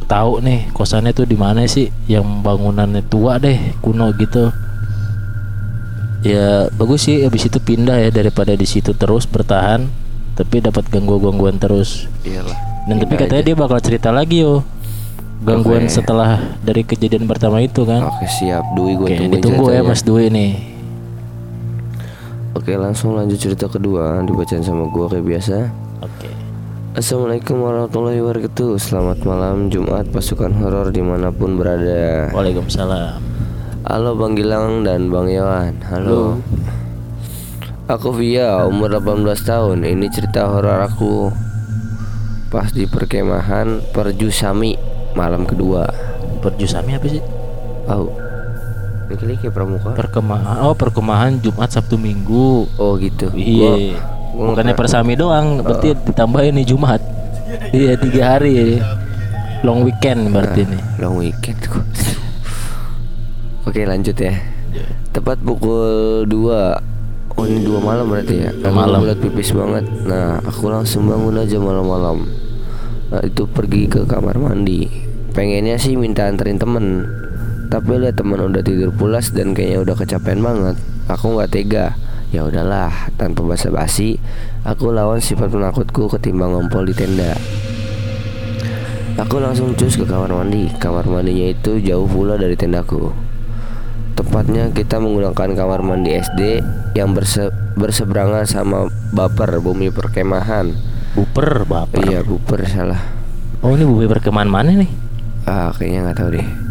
tahu 0.04 0.44
nih 0.44 0.68
kosannya 0.70 1.16
tuh 1.16 1.24
di 1.24 1.38
mana 1.38 1.64
sih 1.64 1.88
yang 2.04 2.42
bangunannya 2.44 3.00
tua 3.06 3.40
deh 3.40 3.56
kuno 3.80 4.12
gitu 4.12 4.52
ya 6.20 6.68
bagus 6.72 7.08
sih 7.08 7.24
habis 7.24 7.48
itu 7.48 7.56
pindah 7.56 8.00
ya 8.00 8.10
daripada 8.10 8.52
di 8.52 8.64
situ 8.64 8.92
terus 8.92 9.24
bertahan 9.24 9.88
tapi 10.34 10.60
dapat 10.60 10.88
gangguan-gangguan 10.88 11.56
terus 11.56 12.10
Iyalah. 12.24 12.56
dan 12.84 12.96
tapi 12.98 13.14
katanya 13.14 13.40
aja. 13.40 13.48
dia 13.48 13.56
bakal 13.56 13.78
cerita 13.80 14.08
lagi 14.10 14.42
yo 14.42 14.64
gangguan 15.40 15.86
Oke. 15.88 15.92
setelah 15.92 16.40
dari 16.60 16.82
kejadian 16.82 17.24
pertama 17.24 17.60
itu 17.60 17.84
kan 17.84 18.08
Oke, 18.08 18.24
siap. 18.26 18.64
Dui 18.72 18.96
gue 18.96 19.06
oke 19.06 19.16
tungguin 19.16 19.32
ditunggu 19.38 19.64
ya 19.68 19.80
ceritanya. 19.80 19.88
Mas 19.88 20.00
Dwi 20.02 20.24
nih 20.28 20.50
Oke, 22.54 22.78
langsung 22.78 23.18
lanjut 23.18 23.34
cerita 23.34 23.66
kedua. 23.66 24.22
Dibacain 24.22 24.62
sama 24.62 24.86
gua 24.86 25.10
kayak 25.10 25.26
biasa. 25.26 25.74
oke. 25.98 26.30
Assalamualaikum 26.94 27.58
warahmatullahi 27.58 28.22
wabarakatuh. 28.22 28.78
Selamat 28.78 29.18
malam 29.26 29.66
Jumat 29.74 30.06
pasukan 30.14 30.54
horor 30.62 30.94
di 30.94 31.02
mana 31.02 31.34
pun 31.34 31.58
berada. 31.58 32.30
Waalaikumsalam. 32.30 33.18
Halo 33.90 34.14
Bang 34.14 34.38
Gilang 34.38 34.86
dan 34.86 35.10
Bang 35.10 35.26
Yawan 35.26 35.82
Halo. 35.90 36.38
Aku 37.90 38.14
Via 38.14 38.62
umur 38.64 39.02
18 39.02 39.26
tahun. 39.42 39.82
Ini 39.82 40.06
cerita 40.14 40.46
horor 40.46 40.86
aku. 40.86 41.34
Pas 42.54 42.70
di 42.70 42.86
perkemahan 42.86 43.82
Perjusami 43.90 44.78
Malam 45.18 45.42
kedua. 45.42 45.90
Perjusami 46.38 46.94
apa 46.94 47.06
sih? 47.10 47.22
Tahu 47.84 48.06
Ini 48.06 48.23
kayak 49.06 49.52
pramuka 49.52 49.92
perkemahan 49.92 50.64
oh 50.64 50.74
perkemahan 50.74 51.36
Jumat 51.38 51.70
Sabtu 51.70 51.94
Minggu 51.96 52.66
Oh 52.76 52.96
gitu 52.96 53.28
Iya. 53.32 54.00
Bukannya 54.34 54.74
persami 54.74 55.14
doang, 55.14 55.62
berarti 55.62 55.94
ditambahin 55.94 56.58
nih 56.58 56.66
Jumat. 56.66 56.98
iya 57.70 57.94
tiga 57.94 58.34
hari, 58.34 58.82
long 59.62 59.86
weekend 59.86 60.34
berarti 60.34 60.66
nih. 60.66 60.82
Long 60.98 61.22
weekend 61.22 61.54
kok. 61.62 61.86
Oke 63.70 63.86
lanjut 63.86 64.18
ya. 64.18 64.34
Tepat 65.14 65.38
pukul 65.38 66.26
2 66.26 67.38
Oh 67.38 67.46
ini 67.46 67.62
dua 67.62 67.78
malam 67.78 68.10
berarti 68.10 68.46
ya 68.46 68.50
Aku 68.50 68.74
Malam. 68.74 68.98
bulat 69.02 69.18
pipis 69.18 69.54
banget 69.54 69.86
Nah 70.06 70.38
aku 70.42 70.66
langsung 70.66 71.06
bangun 71.06 71.38
aja 71.38 71.58
malam-malam 71.58 72.26
Nah 73.10 73.22
itu 73.22 73.46
pergi 73.46 73.86
ke 73.86 74.06
kamar 74.06 74.38
mandi 74.38 74.86
Pengennya 75.30 75.78
sih 75.78 75.94
minta 75.94 76.26
anterin 76.26 76.58
temen 76.58 77.06
Tapi 77.74 77.98
lihat 77.98 78.14
temen 78.14 78.38
udah 78.38 78.62
tidur 78.62 78.94
pulas 78.94 79.34
Dan 79.34 79.50
kayaknya 79.50 79.82
udah 79.82 79.98
kecapean 79.98 80.38
banget. 80.46 80.78
Aku 81.10 81.34
nggak 81.34 81.50
tega. 81.50 81.98
Ya 82.30 82.46
udahlah 82.46 83.10
tanpa 83.18 83.42
basa-basi 83.42 84.22
Aku 84.62 84.94
lawan 84.94 85.18
sifat 85.18 85.50
penakutku 85.50 86.06
ketimbang 86.06 86.54
ngompol 86.54 86.86
di 86.86 86.94
tenda. 86.94 87.34
Aku 89.18 89.42
langsung 89.42 89.74
cus 89.74 89.98
ke 89.98 90.06
kamar 90.06 90.30
mandi. 90.30 90.70
Kamar 90.78 91.02
mandinya 91.10 91.50
itu 91.50 91.82
jauh 91.82 92.06
pula 92.06 92.38
dari 92.38 92.54
tendaku. 92.54 93.10
Tepatnya 94.14 94.70
kita 94.70 95.02
menggunakan 95.02 95.58
kamar 95.58 95.82
mandi 95.82 96.14
SD 96.14 96.62
Yang 96.94 97.10
berse- 97.18 97.54
berseberangan 97.74 98.46
sama 98.46 98.86
baper 99.10 99.58
bumi 99.58 99.90
perkemahan. 99.90 100.70
Buper 101.18 101.66
bapak. 101.66 102.06
Iya 102.06 102.22
buper 102.22 102.70
salah. 102.70 103.02
Oh 103.66 103.74
ini 103.74 103.82
bumi 103.82 104.06
perkemahan 104.06 104.46
mana 104.46 104.70
nih? 104.78 104.90
Ah 105.44 105.74
kayaknya 105.74 106.08
nggak 106.08 106.18
tahu 106.22 106.30
deh 106.38 106.63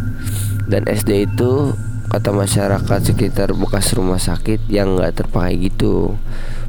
Dan 0.70 0.88
SD 0.88 1.28
itu 1.32 1.76
kata 2.08 2.32
masyarakat 2.32 3.00
sekitar 3.04 3.52
bekas 3.58 3.92
rumah 3.98 4.22
sakit 4.22 4.70
yang 4.70 4.94
nggak 4.94 5.24
terpakai 5.26 5.58
gitu 5.58 6.14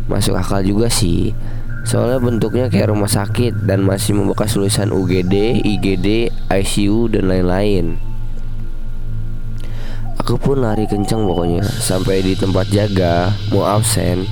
Masuk 0.09 0.41
akal 0.41 0.65
juga 0.65 0.89
sih 0.89 1.37
Soalnya 1.85 2.17
bentuknya 2.17 2.73
kayak 2.73 2.97
rumah 2.97 3.13
sakit 3.13 3.69
dan 3.69 3.85
masih 3.85 4.17
membekas 4.17 4.57
tulisan 4.57 4.89
UGD, 4.89 5.61
IGD, 5.61 6.33
ICU 6.49 7.13
dan 7.13 7.29
lain-lain. 7.29 8.01
Aku 10.17 10.41
pun 10.41 10.65
lari 10.65 10.89
kencang 10.89 11.29
pokoknya 11.29 11.61
sampai 11.61 12.25
di 12.25 12.33
tempat 12.33 12.73
jaga 12.73 13.29
mau 13.53 13.69
absen. 13.69 14.25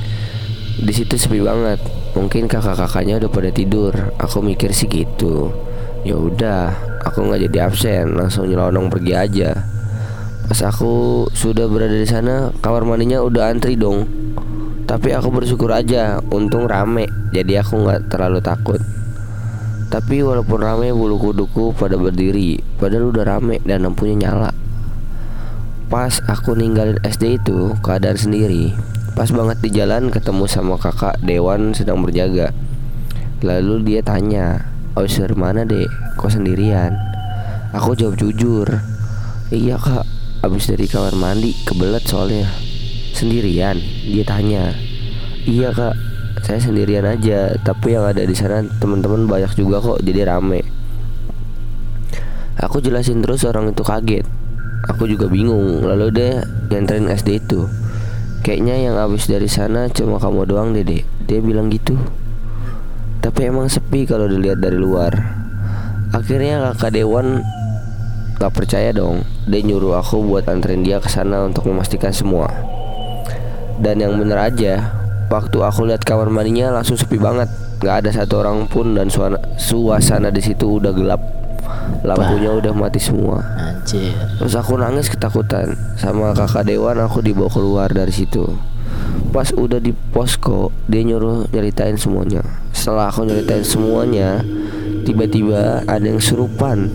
Di 0.80 0.92
situ 0.96 1.20
sepi 1.20 1.44
banget. 1.44 1.76
Mungkin 2.16 2.48
kakak-kakaknya 2.48 3.20
udah 3.20 3.28
pada 3.28 3.52
tidur. 3.52 3.92
Aku 4.16 4.40
mikir 4.40 4.72
sih 4.72 4.88
gitu. 4.88 5.52
Ya 6.08 6.16
udah, 6.16 6.72
aku 7.02 7.26
nggak 7.26 7.50
jadi 7.50 7.58
absen, 7.66 8.14
langsung 8.14 8.46
nyelonong 8.46 8.88
pergi 8.88 9.12
aja. 9.12 9.50
Pas 10.46 10.60
aku 10.68 11.26
sudah 11.32 11.66
berada 11.66 11.94
di 11.94 12.06
sana, 12.06 12.50
kamar 12.62 12.86
mandinya 12.86 13.22
udah 13.22 13.50
antri 13.50 13.74
dong. 13.74 14.04
Tapi 14.86 15.14
aku 15.14 15.32
bersyukur 15.32 15.72
aja, 15.72 16.20
untung 16.30 16.68
rame, 16.68 17.08
jadi 17.32 17.62
aku 17.64 17.80
nggak 17.82 18.12
terlalu 18.12 18.42
takut. 18.44 18.80
Tapi 19.92 20.24
walaupun 20.24 20.64
rame 20.64 20.88
bulu 20.92 21.20
kuduku 21.20 21.76
pada 21.76 22.00
berdiri, 22.00 22.60
padahal 22.80 23.12
udah 23.12 23.24
rame 23.28 23.60
dan 23.64 23.84
lampunya 23.84 24.28
nyala. 24.28 24.50
Pas 25.92 26.20
aku 26.24 26.56
ninggalin 26.56 26.96
SD 27.04 27.44
itu 27.44 27.76
keadaan 27.84 28.16
sendiri, 28.16 28.72
pas 29.12 29.28
banget 29.28 29.60
di 29.60 29.68
jalan 29.76 30.08
ketemu 30.08 30.48
sama 30.48 30.80
kakak 30.80 31.20
Dewan 31.20 31.76
sedang 31.76 32.00
berjaga. 32.00 32.56
Lalu 33.44 33.84
dia 33.84 34.00
tanya, 34.00 34.72
Ausir 34.92 35.32
mana 35.32 35.64
dek? 35.64 35.88
Kok 36.20 36.28
sendirian? 36.28 36.92
Aku 37.72 37.96
jawab 37.96 38.20
jujur, 38.20 38.68
iya 39.48 39.80
kak, 39.80 40.04
abis 40.44 40.68
dari 40.68 40.84
kamar 40.84 41.16
mandi 41.16 41.56
kebelet 41.64 42.04
soalnya. 42.04 42.44
Sendirian? 43.16 43.80
Dia 43.80 44.20
tanya. 44.28 44.76
Iya 45.48 45.72
kak, 45.72 45.96
saya 46.44 46.60
sendirian 46.60 47.08
aja. 47.08 47.56
Tapi 47.64 47.96
yang 47.96 48.04
ada 48.04 48.20
di 48.20 48.36
sana 48.36 48.60
teman-teman 48.84 49.24
banyak 49.24 49.56
juga 49.56 49.80
kok, 49.80 50.04
jadi 50.04 50.28
rame. 50.28 50.60
Aku 52.60 52.84
jelasin 52.84 53.24
terus 53.24 53.48
orang 53.48 53.72
itu 53.72 53.80
kaget. 53.80 54.28
Aku 54.92 55.08
juga 55.08 55.24
bingung. 55.32 55.88
Lalu 55.88 56.12
dia 56.12 56.44
nganterin 56.68 57.08
SD 57.08 57.40
itu. 57.40 57.64
Kayaknya 58.44 58.92
yang 58.92 58.96
abis 59.00 59.24
dari 59.24 59.48
sana 59.48 59.88
cuma 59.88 60.20
kamu 60.20 60.44
doang 60.44 60.76
dede. 60.76 61.08
Dia 61.24 61.40
bilang 61.40 61.72
gitu. 61.72 61.96
Tapi 63.22 63.46
emang 63.46 63.70
sepi 63.70 64.02
kalau 64.02 64.26
dilihat 64.26 64.58
dari 64.58 64.74
luar. 64.74 65.14
Akhirnya 66.10 66.74
kakak 66.74 66.98
Dewan 66.98 67.38
gak 68.42 68.50
percaya 68.50 68.90
dong. 68.90 69.22
Dia 69.46 69.62
nyuruh 69.62 69.94
aku 69.94 70.26
buat 70.26 70.50
anterin 70.50 70.82
dia 70.82 70.98
ke 70.98 71.06
sana 71.06 71.46
untuk 71.46 71.70
memastikan 71.70 72.10
semua. 72.10 72.50
Dan 73.78 74.02
yang 74.02 74.18
bener 74.18 74.42
aja, 74.42 74.90
waktu 75.30 75.54
aku 75.62 75.86
lihat 75.86 76.02
kamar 76.02 76.34
mandinya 76.34 76.74
langsung 76.74 76.98
sepi 76.98 77.14
banget. 77.22 77.46
Gak 77.78 78.02
ada 78.02 78.10
satu 78.10 78.42
orang 78.42 78.66
pun 78.66 78.98
dan 78.98 79.06
suana, 79.06 79.38
suasana 79.54 80.34
di 80.34 80.42
situ 80.42 80.82
udah 80.82 80.90
gelap. 80.90 81.22
Lampunya 82.02 82.50
udah 82.50 82.74
mati 82.74 82.98
semua. 82.98 83.38
Anjir. 83.54 84.10
Terus 84.42 84.58
aku 84.58 84.74
nangis 84.74 85.06
ketakutan 85.06 85.78
Sama 85.94 86.34
kakak 86.34 86.66
Dewan 86.66 86.98
aku 86.98 87.22
dibawa 87.22 87.46
keluar 87.46 87.88
dari 87.94 88.10
situ 88.10 88.71
Pas 89.32 89.48
udah 89.54 89.80
di 89.80 89.96
posko 90.12 90.68
Dia 90.88 91.02
nyuruh 91.06 91.48
nyeritain 91.50 91.96
semuanya 91.96 92.44
Setelah 92.76 93.08
aku 93.08 93.24
nyeritain 93.24 93.64
semuanya 93.64 94.44
Tiba-tiba 95.02 95.82
ada 95.88 96.04
yang 96.04 96.20
surupan 96.20 96.92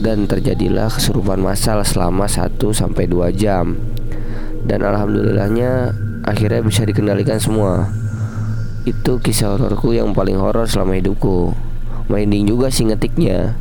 Dan 0.00 0.28
terjadilah 0.28 0.92
kesurupan 0.92 1.40
massal 1.40 1.80
selama 1.82 2.28
1 2.28 2.60
sampai 2.72 3.08
2 3.08 3.32
jam 3.32 3.76
Dan 4.64 4.84
alhamdulillahnya 4.84 5.96
Akhirnya 6.24 6.60
bisa 6.60 6.84
dikendalikan 6.84 7.40
semua 7.40 7.88
Itu 8.84 9.18
kisah 9.18 9.56
hororku 9.56 9.96
yang 9.96 10.12
paling 10.12 10.36
horor 10.36 10.68
selama 10.68 11.00
hidupku 11.00 11.56
Minding 12.12 12.44
juga 12.44 12.68
sih 12.68 12.88
ngetiknya 12.90 13.56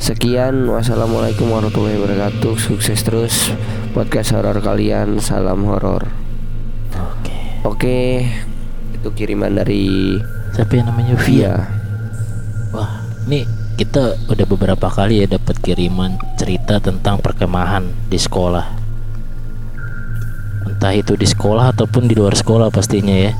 Sekian, 0.00 0.64
wassalamualaikum 0.64 1.52
warahmatullahi 1.52 2.00
wabarakatuh. 2.00 2.56
Sukses 2.56 3.04
terus 3.04 3.52
podcast 3.92 4.32
horor 4.32 4.56
kalian. 4.64 5.20
Salam 5.20 5.68
horor. 5.68 6.19
Oke. 7.64 8.24
Itu 8.96 9.12
kiriman 9.12 9.52
dari 9.52 10.16
Siapa 10.50 10.76
yang 10.76 10.90
namanya 10.90 11.14
Via? 11.20 11.24
Via. 11.24 11.54
Wah, 12.74 13.02
nih 13.26 13.46
kita 13.76 14.18
udah 14.28 14.46
beberapa 14.46 14.86
kali 14.92 15.24
ya 15.24 15.26
dapat 15.26 15.56
kiriman 15.62 16.20
cerita 16.36 16.78
tentang 16.82 17.22
perkemahan 17.22 17.88
di 18.10 18.18
sekolah. 18.20 18.66
Entah 20.68 20.92
itu 20.92 21.16
di 21.16 21.24
sekolah 21.24 21.72
ataupun 21.72 22.04
di 22.08 22.14
luar 22.16 22.36
sekolah 22.36 22.68
pastinya 22.68 23.14
ya. 23.14 23.32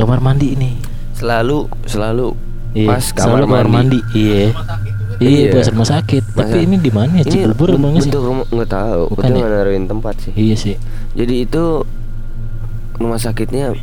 Kamar 0.00 0.20
mandi 0.24 0.56
ini. 0.56 0.70
Selalu, 1.12 1.68
selalu 1.84 2.32
Iya, 2.72 2.88
pas 2.88 3.04
kamar 3.12 3.44
selalu 3.44 3.44
kamar 3.44 3.66
mandi. 3.68 3.98
mandi. 4.00 4.16
Iya. 4.16 4.44
Iya, 5.20 5.28
Iya. 5.28 5.50
pas 5.52 5.68
rumah 5.68 5.88
sakit. 5.90 6.22
Tapi 6.30 6.48
Masa- 6.50 6.64
ini 6.64 6.76
di 6.76 6.90
mana 6.90 7.12
ya? 7.14 7.24
Cibubur 7.24 7.68
emangnya 7.70 8.00
sih? 8.00 8.08
bentuk 8.08 8.24
rumah 8.24 8.44
nggak 8.46 8.70
tahu. 8.70 9.02
Bukan 9.10 9.24
Itu 9.26 9.36
ya? 9.36 9.46
naruhin 9.46 9.84
tempat 9.84 10.14
sih. 10.18 10.32
Iya 10.32 10.56
sih. 10.56 10.74
Jadi 11.12 11.34
itu 11.42 11.64
rumah 12.96 13.16
sakitnya 13.16 13.76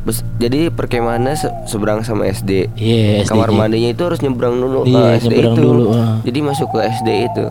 bes- 0.00 0.26
jadi 0.36 0.68
perkemahannya 0.68 1.32
se- 1.32 1.54
seberang 1.64 2.02
sama 2.02 2.26
SD. 2.26 2.68
Iya, 2.74 3.22
SD. 3.22 3.30
Kamar 3.30 3.50
mandinya 3.50 3.88
itu 3.88 4.02
harus 4.02 4.18
nyebrang 4.18 4.56
dulu 4.56 4.82
Iya, 4.82 4.98
ke 5.16 5.18
SD 5.20 5.32
nyebrang 5.32 5.54
itu. 5.54 5.62
dulu, 5.62 5.84
ah. 5.92 6.18
Jadi 6.20 6.38
masuk 6.40 6.68
ke 6.68 6.78
SD 6.84 7.08
itu. 7.24 7.46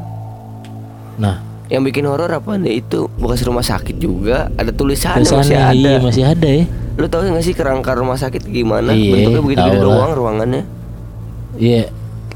Nah, 1.16 1.38
Yang 1.66 1.84
bikin 1.90 2.06
horor 2.06 2.28
apa 2.28 2.54
nih 2.54 2.86
itu 2.86 3.08
bekas 3.16 3.42
rumah 3.42 3.64
sakit 3.64 3.98
juga 3.98 4.52
ada 4.54 4.70
tulisannya 4.70 5.24
tulisannya 5.24 5.42
masih 5.42 5.58
ada. 5.58 5.74
iya 5.74 5.94
masih 5.98 6.24
ada 6.28 6.46
ya. 6.46 6.64
Lu 6.94 7.08
tahu 7.08 7.24
nggak 7.26 7.42
sih 7.42 7.56
kerangka 7.56 7.92
rumah 7.94 8.14
sakit 8.14 8.46
gimana? 8.46 8.94
Iya, 8.94 9.10
Bentuknya 9.26 9.42
begitu 9.42 9.64
lah. 9.64 9.80
doang 9.80 10.12
ruangannya. 10.14 10.64
Iya. 11.56 11.90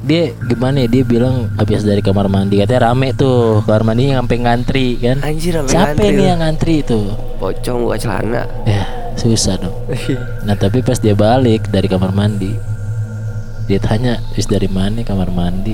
Dia 0.06 0.30
gimana 0.46 0.86
ya? 0.86 0.88
Dia 0.88 1.04
bilang 1.04 1.50
habis 1.58 1.82
dari 1.82 2.06
kamar 2.06 2.30
mandi 2.30 2.62
katanya 2.62 2.94
rame 2.94 3.18
tuh 3.18 3.66
kamar 3.66 3.82
mandinya 3.82 4.22
sampai 4.22 4.38
ngantri 4.46 4.88
kan. 5.02 5.18
Anjir 5.26 5.58
sampai 5.58 5.72
Siapa 5.74 5.86
ngantri 5.98 6.08
nih 6.14 6.26
yang 6.30 6.40
ngantri 6.44 6.74
itu? 6.86 7.00
Pocong 7.42 7.78
buka 7.88 7.98
celana. 7.98 8.44
Ya 8.70 8.84
susah 9.18 9.58
dong. 9.58 9.74
Nah 10.46 10.54
tapi 10.54 10.86
pas 10.86 11.02
dia 11.02 11.18
balik 11.18 11.68
dari 11.74 11.90
kamar 11.90 12.14
mandi, 12.14 12.54
dia 13.66 13.82
tanya, 13.82 14.22
"Wis 14.38 14.46
dari 14.48 14.70
mana 14.70 15.02
kamar 15.02 15.34
mandi?" 15.34 15.74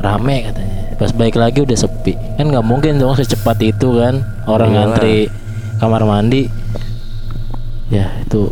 Rame 0.00 0.36
katanya. 0.48 0.96
Pas 0.96 1.12
balik 1.12 1.36
lagi 1.36 1.60
udah 1.60 1.76
sepi. 1.76 2.16
Kan 2.40 2.48
nggak 2.48 2.64
mungkin 2.64 2.96
dong 2.96 3.12
secepat 3.14 3.60
itu 3.60 4.00
kan 4.00 4.24
orang 4.48 4.72
Iyalah. 4.72 4.82
ngantri 4.96 5.16
kamar 5.76 6.02
mandi. 6.08 6.48
Ya 7.92 8.08
itu 8.24 8.50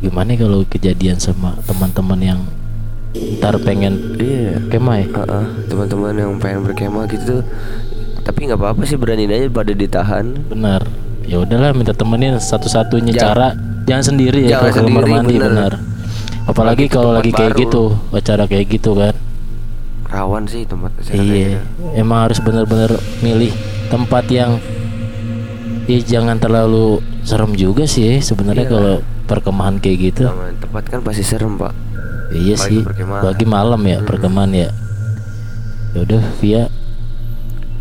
gimana 0.00 0.32
kalau 0.38 0.64
kejadian 0.64 1.20
sama 1.20 1.52
teman-teman 1.68 2.20
yang 2.22 2.40
ntar 3.12 3.58
pengen 3.58 4.14
Iya. 4.16 4.62
kemah 4.68 4.96
ya? 4.96 5.06
Heeh, 5.12 5.44
teman-teman 5.66 6.14
yang 6.14 6.32
pengen 6.36 6.62
berkemah 6.62 7.04
gitu 7.06 7.24
tuh 7.36 7.42
tapi 8.20 8.46
nggak 8.46 8.56
apa-apa 8.56 8.82
sih 8.84 8.94
beraniin 8.94 9.28
aja 9.28 9.48
pada 9.48 9.72
ditahan 9.72 10.36
Benar. 10.46 10.84
Ya 11.24 11.38
udahlah 11.38 11.72
minta 11.72 11.90
temenin 11.90 12.36
satu-satunya 12.36 13.10
cara 13.12 13.54
jangan 13.84 14.04
sendiri 14.06 14.44
ya 14.44 14.56
Jangan 14.56 14.62
kalau 14.62 14.70
ke 14.70 14.80
kamar 14.86 15.04
mandi 15.08 15.34
bener. 15.34 15.48
benar. 15.48 15.72
Apalagi 16.42 16.84
kalau 16.86 17.10
lagi 17.12 17.30
kayak 17.30 17.54
baru. 17.54 17.60
gitu, 17.60 17.82
acara 18.10 18.44
kayak 18.44 18.66
gitu 18.68 18.90
kan. 18.94 19.14
rawan 20.06 20.42
sih 20.44 20.66
tempat 20.66 20.90
acara 20.92 21.14
Iya. 21.16 21.62
gitu. 21.62 21.86
Emang 21.94 22.26
harus 22.26 22.38
benar-benar 22.38 22.90
milih 23.20 23.54
tempat 23.86 24.26
yang 24.26 24.58
ya 25.86 25.98
jangan 26.00 26.34
terlalu 26.36 26.98
serem 27.22 27.54
juga 27.54 27.86
sih 27.86 28.06
ya, 28.06 28.14
sebenarnya 28.20 28.66
Iya. 28.66 28.72
kalau 28.72 28.94
perkemahan 29.24 29.78
kayak 29.78 29.98
gitu. 30.04 30.26
Tempat 30.60 30.84
kan 30.88 31.00
pasti 31.00 31.22
serem 31.22 31.54
pak 31.54 31.70
Iya 32.30 32.54
Apalagi 32.54 32.70
sih. 32.70 32.80
perkemahan. 32.86 33.22
Bagi 33.26 33.46
malam 33.46 33.80
ya 33.82 33.98
perkemahan 34.00 34.52
ya. 34.54 34.68
Ya 35.90 35.98
udah 36.06 36.22
via 36.38 36.62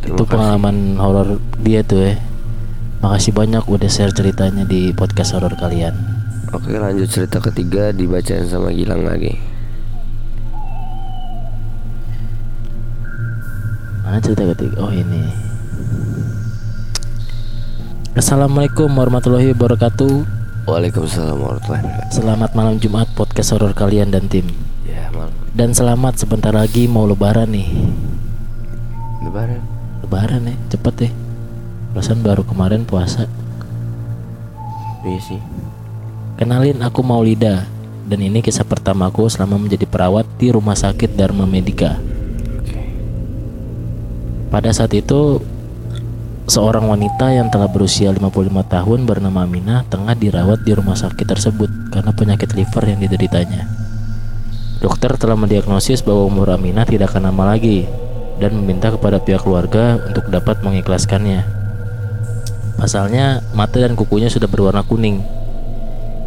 Terima 0.01 0.15
itu 0.17 0.23
kasih. 0.25 0.31
pengalaman 0.33 0.75
horor 0.97 1.29
dia 1.61 1.81
tuh 1.85 2.01
ya. 2.01 2.13
Makasih 2.99 3.31
banyak 3.31 3.63
udah 3.63 3.87
share 3.87 4.11
ceritanya 4.11 4.65
di 4.65 4.91
podcast 4.91 5.37
horor 5.37 5.53
kalian. 5.53 5.93
Oke 6.49 6.73
lanjut 6.73 7.05
cerita 7.07 7.37
ketiga 7.39 7.93
dibacain 7.93 8.41
sama 8.43 8.73
Gilang 8.73 9.05
lagi 9.05 9.37
Mana 14.01 14.17
cerita 14.17 14.41
ketiga? 14.57 14.81
Oh 14.81 14.89
ini. 14.89 15.29
Assalamualaikum 18.17 18.89
warahmatullahi 18.89 19.53
wabarakatuh. 19.53 20.38
Waalaikumsalam 20.69 21.33
warahmatullahi 21.41 21.81
wabarakatuh 21.81 22.13
Selamat 22.13 22.53
malam 22.53 22.77
Jumat 22.77 23.09
podcast 23.17 23.57
horor 23.57 23.73
kalian 23.73 24.13
dan 24.13 24.29
tim. 24.29 24.45
Ya 24.85 25.09
malam 25.09 25.33
Dan 25.49 25.73
selamat 25.73 26.21
sebentar 26.21 26.53
lagi 26.53 26.85
mau 26.85 27.09
lebaran 27.09 27.49
nih. 27.49 27.73
Lebaran 29.25 29.65
Lebaran 30.05 30.45
ya, 30.45 30.53
cepet 30.69 30.93
deh. 30.93 31.11
Perasaan 31.97 32.21
baru 32.21 32.45
kemarin 32.45 32.85
puasa. 32.85 33.25
Iya 35.01 35.17
sih 35.25 35.41
Kenalin 36.37 36.85
aku 36.85 37.01
Maulida 37.01 37.65
dan 38.05 38.19
ini 38.21 38.45
kisah 38.45 38.61
pertamaku 38.61 39.25
selama 39.25 39.57
menjadi 39.57 39.89
perawat 39.89 40.29
di 40.37 40.53
Rumah 40.53 40.77
Sakit 40.77 41.17
Dharma 41.17 41.49
Medika. 41.49 41.97
Oke 42.61 42.77
Pada 44.53 44.69
saat 44.69 44.93
itu 44.93 45.41
seorang 46.49 46.89
wanita 46.89 47.29
yang 47.29 47.53
telah 47.53 47.69
berusia 47.69 48.09
55 48.09 48.49
tahun 48.65 48.99
bernama 49.05 49.45
Aminah 49.45 49.85
tengah 49.85 50.17
dirawat 50.17 50.65
di 50.65 50.73
rumah 50.73 50.97
sakit 50.97 51.29
tersebut 51.29 51.69
karena 51.93 52.09
penyakit 52.09 52.57
liver 52.57 52.89
yang 52.89 52.97
dideritanya. 52.97 53.69
Dokter 54.81 55.13
telah 55.21 55.37
mendiagnosis 55.37 56.01
bahwa 56.01 56.25
umur 56.25 56.49
Aminah 56.49 56.89
tidak 56.89 57.13
akan 57.13 57.29
lama 57.29 57.53
lagi 57.53 57.85
dan 58.41 58.57
meminta 58.57 58.89
kepada 58.89 59.21
pihak 59.21 59.45
keluarga 59.45 60.01
untuk 60.09 60.25
dapat 60.33 60.65
mengikhlaskannya. 60.65 61.45
Pasalnya, 62.81 63.45
mata 63.53 63.77
dan 63.77 63.93
kukunya 63.93 64.33
sudah 64.33 64.49
berwarna 64.49 64.81
kuning. 64.81 65.21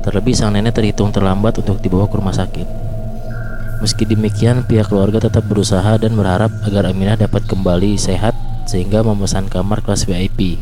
Terlebih 0.07 0.39
sang 0.39 0.55
nenek 0.55 0.79
terhitung 0.79 1.11
terlambat 1.11 1.59
untuk 1.59 1.83
dibawa 1.83 2.07
ke 2.07 2.15
rumah 2.15 2.37
sakit. 2.37 2.69
Meski 3.83 4.07
demikian, 4.07 4.63
pihak 4.63 4.87
keluarga 4.87 5.19
tetap 5.19 5.43
berusaha 5.51 5.99
dan 5.99 6.15
berharap 6.15 6.55
agar 6.63 6.87
Aminah 6.93 7.19
dapat 7.19 7.43
kembali 7.49 7.99
sehat 7.99 8.52
sehingga 8.73 9.05
memesan 9.05 9.53
kamar 9.53 9.85
kelas 9.85 10.09
VIP. 10.09 10.57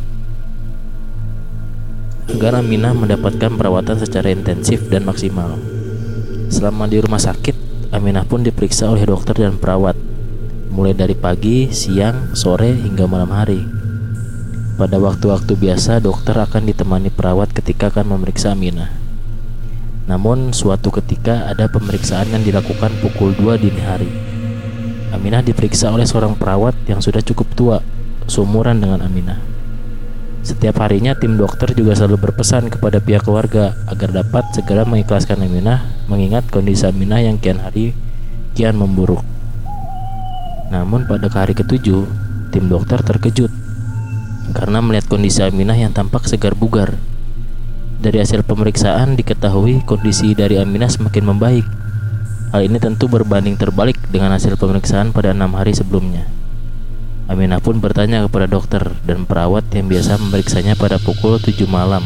Agar 2.26 2.58
Aminah 2.58 2.90
mendapatkan 2.90 3.54
perawatan 3.54 4.02
secara 4.02 4.34
intensif 4.34 4.90
dan 4.90 5.06
maksimal. 5.06 5.54
Selama 6.50 6.90
di 6.90 6.98
rumah 6.98 7.22
sakit, 7.22 7.54
Aminah 7.94 8.26
pun 8.26 8.42
diperiksa 8.42 8.90
oleh 8.90 9.06
dokter 9.06 9.46
dan 9.46 9.54
perawat 9.62 9.94
mulai 10.70 10.94
dari 10.94 11.18
pagi, 11.18 11.70
siang, 11.74 12.32
sore, 12.38 12.70
hingga 12.70 13.06
malam 13.10 13.30
hari. 13.34 13.60
Pada 14.78 14.96
waktu-waktu 14.96 15.58
biasa, 15.58 15.98
dokter 15.98 16.32
akan 16.38 16.70
ditemani 16.70 17.10
perawat 17.10 17.50
ketika 17.50 17.90
akan 17.90 18.16
memeriksa 18.16 18.54
Aminah. 18.54 18.88
Namun, 20.06 20.54
suatu 20.54 20.94
ketika 20.94 21.50
ada 21.50 21.66
pemeriksaan 21.66 22.30
yang 22.30 22.42
dilakukan 22.46 22.90
pukul 23.02 23.34
2 23.36 23.60
dini 23.60 23.82
hari. 23.82 24.10
Aminah 25.10 25.42
diperiksa 25.42 25.90
oleh 25.90 26.06
seorang 26.06 26.38
perawat 26.38 26.72
yang 26.86 27.02
sudah 27.02 27.20
cukup 27.20 27.50
tua, 27.58 27.78
seumuran 28.30 28.78
dengan 28.78 29.02
Aminah. 29.02 29.42
Setiap 30.40 30.80
harinya 30.80 31.12
tim 31.18 31.36
dokter 31.36 31.74
juga 31.76 31.92
selalu 31.92 32.30
berpesan 32.30 32.72
kepada 32.72 33.02
pihak 33.02 33.28
keluarga 33.28 33.76
agar 33.90 34.14
dapat 34.14 34.46
segera 34.56 34.88
mengikhlaskan 34.88 35.44
Aminah 35.44 35.84
mengingat 36.08 36.48
kondisi 36.48 36.88
Aminah 36.88 37.20
yang 37.20 37.36
kian 37.36 37.60
hari 37.60 37.92
kian 38.56 38.78
memburuk. 38.78 39.20
Namun 40.70 41.04
pada 41.04 41.26
hari 41.28 41.52
ketujuh, 41.52 42.06
tim 42.54 42.70
dokter 42.70 43.02
terkejut 43.02 43.50
karena 44.50 44.82
melihat 44.82 45.06
kondisi 45.06 45.44
Aminah 45.44 45.76
yang 45.76 45.92
tampak 45.92 46.26
segar 46.26 46.56
bugar. 46.56 46.96
Dari 48.00 48.16
hasil 48.16 48.48
pemeriksaan 48.48 49.12
diketahui 49.20 49.84
kondisi 49.84 50.32
dari 50.32 50.56
Aminah 50.56 50.88
semakin 50.88 51.36
membaik. 51.36 51.66
Hal 52.50 52.64
ini 52.66 52.80
tentu 52.80 53.06
berbanding 53.06 53.60
terbalik 53.60 54.00
dengan 54.08 54.32
hasil 54.34 54.56
pemeriksaan 54.56 55.12
pada 55.12 55.36
enam 55.36 55.52
hari 55.52 55.76
sebelumnya. 55.76 56.39
Aminah 57.30 57.62
pun 57.62 57.78
bertanya 57.78 58.26
kepada 58.26 58.50
dokter 58.50 58.82
dan 59.06 59.22
perawat 59.22 59.62
yang 59.70 59.86
biasa 59.86 60.18
memeriksanya 60.18 60.74
pada 60.74 60.98
pukul 60.98 61.38
7 61.38 61.62
malam 61.70 62.02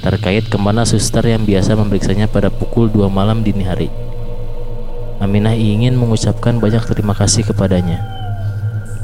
terkait 0.00 0.48
ke 0.48 0.56
mana 0.56 0.88
suster 0.88 1.20
yang 1.28 1.44
biasa 1.44 1.76
memeriksanya 1.76 2.24
pada 2.24 2.48
pukul 2.48 2.88
2 2.88 3.12
malam 3.12 3.44
dini 3.44 3.68
hari. 3.68 3.92
Aminah 5.20 5.52
ingin 5.52 5.92
mengucapkan 5.92 6.56
banyak 6.56 6.80
terima 6.88 7.12
kasih 7.12 7.44
kepadanya. 7.44 8.00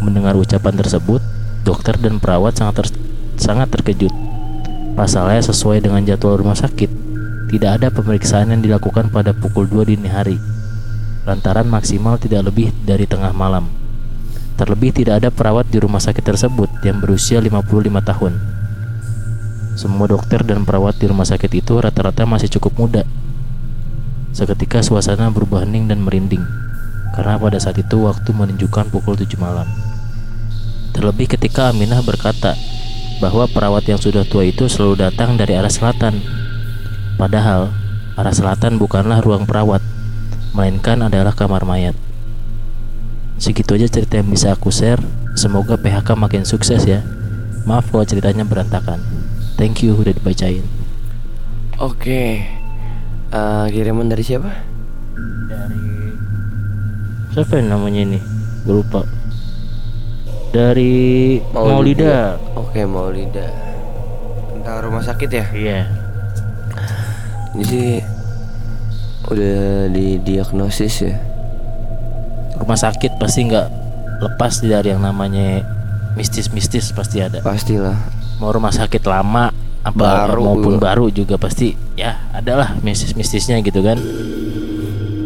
Mendengar 0.01 0.33
ucapan 0.41 0.73
tersebut, 0.73 1.21
dokter 1.69 2.01
dan 2.01 2.17
perawat 2.17 2.57
sangat 2.57 2.81
ter 2.81 2.87
sangat 3.37 3.69
terkejut. 3.69 4.17
Pasalnya 4.97 5.45
sesuai 5.45 5.85
dengan 5.85 6.01
jadwal 6.09 6.41
rumah 6.41 6.57
sakit, 6.57 6.89
tidak 7.53 7.71
ada 7.77 7.93
pemeriksaan 7.93 8.57
yang 8.57 8.65
dilakukan 8.65 9.13
pada 9.13 9.37
pukul 9.37 9.69
2 9.69 9.85
dini 9.85 10.09
hari. 10.09 10.41
Lantaran 11.29 11.69
maksimal 11.69 12.17
tidak 12.17 12.49
lebih 12.49 12.73
dari 12.89 13.05
tengah 13.05 13.37
malam. 13.37 13.86
Terlebih 14.57 14.91
tidak 14.97 15.25
ada 15.25 15.29
perawat 15.29 15.69
di 15.69 15.79
rumah 15.81 16.01
sakit 16.01 16.25
tersebut 16.25 16.69
yang 16.85 17.01
berusia 17.01 17.41
55 17.41 17.65
tahun. 18.01 18.33
Semua 19.77 20.09
dokter 20.09 20.41
dan 20.41 20.65
perawat 20.65 20.97
di 20.97 21.07
rumah 21.13 21.29
sakit 21.29 21.53
itu 21.53 21.77
rata-rata 21.77 22.25
masih 22.25 22.49
cukup 22.49 22.73
muda 22.81 23.05
Seketika 24.37 24.85
suasana 24.85 25.33
berubah 25.33 25.65
hening 25.65 25.89
dan 25.89 26.05
merinding 26.05 26.45
karena 27.17 27.41
pada 27.41 27.57
saat 27.57 27.81
itu 27.81 28.05
waktu 28.05 28.37
menunjukkan 28.37 28.93
pukul 28.93 29.17
7 29.17 29.33
malam. 29.41 29.65
Terlebih 30.93 31.33
ketika 31.33 31.73
Aminah 31.73 32.05
berkata 32.05 32.53
bahwa 33.17 33.49
perawat 33.49 33.89
yang 33.89 33.97
sudah 33.97 34.29
tua 34.29 34.45
itu 34.45 34.69
selalu 34.69 35.09
datang 35.09 35.41
dari 35.41 35.57
arah 35.57 35.73
selatan. 35.73 36.21
Padahal 37.17 37.73
arah 38.21 38.35
selatan 38.37 38.77
bukanlah 38.77 39.25
ruang 39.25 39.49
perawat, 39.49 39.81
melainkan 40.53 41.01
adalah 41.09 41.33
kamar 41.33 41.65
mayat. 41.65 41.97
Segitu 43.37 43.77
aja 43.77 43.89
cerita 43.89 44.17
yang 44.17 44.33
bisa 44.33 44.57
aku 44.57 44.73
share. 44.73 45.01
Semoga 45.37 45.77
PHK 45.77 46.17
makin 46.17 46.49
sukses 46.49 46.89
ya. 46.89 47.05
Maaf 47.69 47.93
kalau 47.93 48.09
ceritanya 48.09 48.49
berantakan. 48.49 48.97
Thank 49.61 49.85
you 49.85 49.93
udah 49.93 50.17
dibacain. 50.17 50.65
Oke. 51.77 52.49
Uh, 53.29 53.69
kiriman 53.69 54.09
dari 54.09 54.25
siapa? 54.25 54.49
Dari 55.53 56.17
siapa 57.37 57.61
yang 57.61 57.77
namanya 57.77 58.01
ini? 58.09 58.21
Gue 58.65 58.81
lupa. 58.81 59.05
Dari 60.57 61.37
Maulida. 61.53 62.41
Oke, 62.57 62.89
Maulida. 62.89 63.53
Tentang 64.49 64.81
rumah 64.81 65.05
sakit 65.05 65.29
ya? 65.29 65.45
Iya. 65.53 65.81
Ini 67.53 67.65
sih 67.69 67.89
udah 69.29 69.93
didiagnosis 69.93 70.95
ya. 71.05 71.36
Rumah 72.57 72.79
sakit 72.79 73.21
pasti 73.21 73.47
nggak 73.47 73.67
lepas 74.23 74.65
dari 74.65 74.93
yang 74.93 75.05
namanya 75.05 75.63
mistis-mistis 76.17 76.91
pasti 76.97 77.21
ada. 77.21 77.45
Pastilah. 77.45 77.97
Mau 78.41 78.53
rumah 78.53 78.73
sakit 78.73 79.05
lama 79.05 79.53
apa 79.87 80.27
Baru 80.27 80.43
maupun 80.43 80.77
juga. 80.77 80.83
baru 80.83 81.07
juga 81.15 81.35
pasti 81.39 81.79
ya 81.95 82.19
adalah 82.35 82.75
mistis-mistisnya 82.83 83.61
gitu 83.63 83.81
kan. 83.85 84.01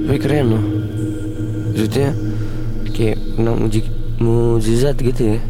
Tapi 0.07 0.19
keren 0.19 0.47
loh. 0.53 0.65
Maksudnya 1.71 2.13
kayak 2.93 3.17
kena 3.39 3.53
muji 3.57 3.81
mujizat 4.21 5.01
gitu 5.01 5.39
ya. 5.39 5.41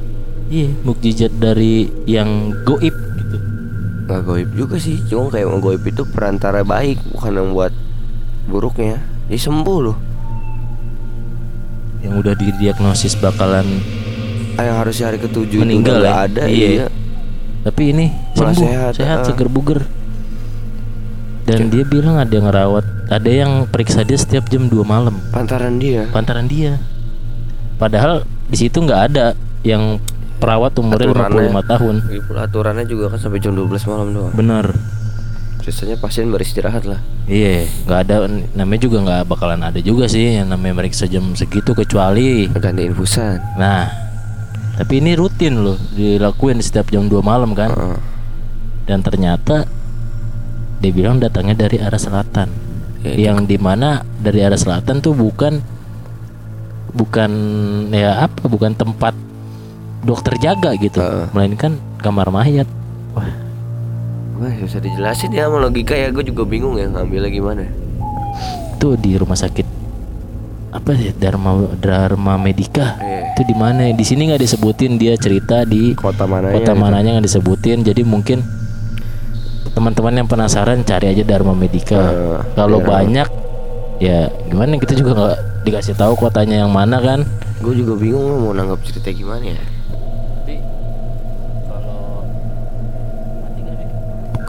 Iya, 0.51 0.69
mukjizat 0.83 1.33
dari 1.39 1.87
yang 2.11 2.51
goib 2.67 2.91
gitu. 2.91 3.39
Gak 4.11 4.27
goib 4.27 4.51
juga 4.59 4.83
sih, 4.83 4.99
cuma 5.07 5.31
kayak 5.31 5.47
goib 5.63 5.83
itu 5.87 6.03
perantara 6.11 6.67
baik, 6.67 6.99
bukan 7.15 7.39
yang 7.39 7.49
buat 7.55 7.71
buruknya. 8.51 8.99
Dia 9.31 9.39
sembuh 9.39 9.79
loh. 9.79 10.10
Yang 12.01 12.15
udah 12.19 12.35
didiagnosis 12.35 13.15
bakalan 13.15 13.67
Ah, 14.55 14.65
yang 14.67 14.77
harusnya 14.77 15.09
hari 15.09 15.19
ketujuh 15.19 15.61
Meninggal 15.61 15.99
itu 15.99 16.05
ya? 16.05 16.13
ada, 16.21 16.43
Iya. 16.45 16.69
iya. 16.69 16.87
tapi 17.61 17.83
ini 17.93 18.07
Malah 18.35 18.53
sembuh, 18.53 18.67
sehat, 18.67 18.93
sehat, 18.95 19.19
ah. 19.21 19.25
seger 19.25 19.49
buger. 19.49 19.81
Dan 21.43 21.67
dia 21.67 21.83
bilang 21.83 22.15
ada 22.15 22.31
yang 22.31 22.47
ngerawat, 22.47 22.85
ada 23.09 23.31
yang 23.31 23.67
periksa 23.67 24.07
dia 24.07 24.15
setiap 24.15 24.47
jam 24.47 24.69
2 24.69 24.85
malam. 24.85 25.19
Pantaran 25.31 25.77
dia. 25.77 26.07
Pantaran 26.09 26.47
dia. 26.47 26.79
Padahal 27.75 28.23
di 28.47 28.57
situ 28.57 28.79
nggak 28.79 29.03
ada 29.11 29.33
yang 29.63 29.99
perawat 30.39 30.77
umurnya 30.77 31.11
Aturannya. 31.11 31.51
55 31.51 31.73
tahun. 31.73 31.95
Lagipula 32.01 32.41
aturannya 32.45 32.85
juga 32.87 33.05
kan 33.11 33.19
sampai 33.19 33.41
jam 33.41 33.53
12 33.53 33.67
malam 33.85 34.09
doang. 34.13 34.33
Bener. 34.33 34.67
Biasanya 35.61 35.97
pasien 36.01 36.33
beristirahat 36.33 36.89
lah. 36.89 37.01
Iya, 37.31 37.69
nggak 37.87 38.01
ada 38.09 38.27
namanya 38.57 38.81
juga 38.81 38.99
nggak 39.05 39.23
bakalan 39.29 39.63
ada 39.63 39.79
juga 39.79 40.11
sih 40.11 40.41
yang 40.41 40.51
namanya 40.51 40.83
meriksa 40.83 41.07
jam 41.07 41.37
segitu 41.37 41.77
kecuali. 41.77 42.49
Ganti 42.51 42.89
infusan. 42.89 43.39
Nah, 43.61 43.87
tapi 44.81 45.05
ini 45.05 45.13
rutin 45.15 45.61
loh 45.61 45.77
dilakuin 45.93 46.59
setiap 46.65 46.89
jam 46.89 47.07
2 47.07 47.21
malam 47.21 47.53
kan. 47.53 47.71
Heeh. 47.71 48.01
Dan 48.89 49.05
ternyata 49.05 49.69
dia 50.81 50.93
bilang 50.97 51.21
datangnya 51.21 51.69
dari 51.69 51.79
arah 51.79 52.01
selatan. 52.01 52.49
Ya, 53.05 53.33
yang 53.33 53.49
di 53.49 53.57
mana 53.57 54.05
dari 54.21 54.45
arah 54.45 54.57
selatan 54.57 55.01
tuh 55.01 55.17
bukan 55.17 55.61
bukan 56.91 57.31
ya 57.95 58.27
apa 58.27 58.45
bukan 58.51 58.75
tempat 58.75 59.15
dokter 60.03 60.35
jaga 60.41 60.75
gitu, 60.81 60.99
Heeh. 60.99 61.29
melainkan 61.37 61.77
kamar 62.01 62.33
mayat. 62.33 62.67
Wah, 63.13 63.29
Wah, 64.41 64.53
susah 64.57 64.81
dijelasin 64.81 65.31
ya 65.31 65.47
sama 65.47 65.61
logika 65.61 65.93
ya. 65.93 66.09
Gue 66.09 66.25
juga 66.25 66.43
bingung 66.43 66.75
ya 66.75 66.89
ngambilnya 66.89 67.29
gimana. 67.31 67.65
itu 68.73 68.97
di 68.97 69.13
rumah 69.13 69.37
sakit 69.37 69.69
apa 70.73 70.97
sih 70.97 71.13
Dharma 71.13 71.53
Dharma 71.77 72.41
Medika 72.41 72.97
Iya. 72.97 73.37
itu 73.37 73.43
di 73.45 73.53
mana 73.53 73.93
di 73.93 74.01
sini 74.01 74.25
nggak 74.25 74.41
disebutin 74.41 74.97
dia 74.97 75.13
cerita 75.15 75.69
di 75.69 75.93
Kota 75.93 76.25
mananya? 76.25 76.57
kota 76.57 76.73
gitu? 76.73 76.81
mananya 76.81 77.11
nggak 77.13 77.27
disebutin 77.29 77.85
jadi 77.85 78.01
mungkin 78.01 78.41
teman-teman 79.71 80.17
yang 80.17 80.25
penasaran 80.27 80.81
cari 80.81 81.13
aja 81.13 81.23
Dharma 81.23 81.53
Medika 81.53 82.01
Eh, 82.01 82.41
kalau 82.55 82.81
iya. 82.81 82.89
banyak 82.89 83.29
ya 83.99 84.19
gimana 84.49 84.81
kita 84.81 84.97
juga 84.97 85.11
nggak 85.13 85.37
dikasih 85.61 85.95
tahu 85.95 86.17
kotanya 86.17 86.65
yang 86.65 86.73
mana 86.73 86.97
kan 86.99 87.21
Gue 87.61 87.77
juga 87.77 87.93
bingung 87.95 88.25
mau 88.41 88.57
nanggap 88.57 88.81
cerita 88.81 89.13
gimana 89.13 89.45
ya. 89.45 89.61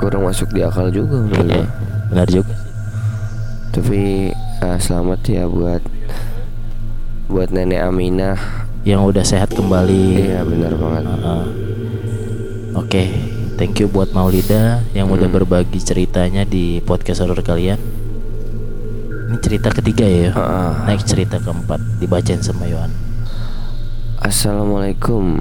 Kurang 0.01 0.25
masuk 0.25 0.49
di 0.49 0.59
akal 0.59 0.89
juga 0.89 1.21
menurut 1.21 1.45
Iya, 1.45 1.65
benar 2.09 2.27
juga 2.27 2.55
Tapi 3.71 4.33
eh, 4.33 4.77
selamat 4.77 5.19
ya 5.23 5.45
buat 5.45 5.79
buat 7.27 7.47
nenek 7.47 7.79
Aminah. 7.79 8.35
yang 8.81 9.05
udah 9.05 9.21
sehat 9.21 9.53
kembali 9.53 10.03
Iya 10.27 10.41
benar 10.41 10.73
banget. 10.73 11.05
Heeh. 11.05 11.43
Oke, 12.73 13.03
thank 13.55 13.77
you 13.77 13.85
buat 13.85 14.09
Maulida 14.09 14.81
yang 14.91 15.07
udah 15.07 15.27
Hmm. 15.27 15.37
berbagi 15.37 15.77
ceritanya 15.77 16.43
di 16.43 16.81
podcast 16.81 17.21
horor 17.21 17.39
kalian. 17.39 17.77
Ini 19.27 19.37
cerita 19.39 19.69
ketiga 19.69 20.03
ya. 20.03 20.29
Ah. 20.33 20.83
Next 20.83 21.07
cerita 21.07 21.37
keempat 21.37 21.79
dibacain 21.99 22.41
sama 22.41 22.65
Yohan. 22.65 22.91
Assalamualaikum. 24.17 25.39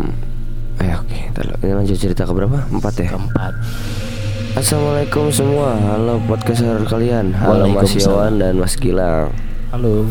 Eh 0.76 0.92
oke, 0.92 1.18
lo- 1.36 1.58
ini 1.60 1.72
lanjut 1.74 1.96
cerita 1.96 2.22
ke 2.22 2.32
berapa? 2.32 2.66
Empat 2.68 2.94
ya. 2.98 3.08
Keempat. 3.10 3.52
Assalamualaikum 4.50 5.30
semua. 5.30 5.78
Halo 5.78 6.18
podcast 6.26 6.66
horor 6.66 6.82
kalian. 6.82 7.30
Halo 7.30 7.70
Mas. 7.70 7.94
Yawan 7.94 8.42
dan 8.42 8.58
Mas 8.58 8.74
Gilang. 8.74 9.30
Halo. 9.70 10.10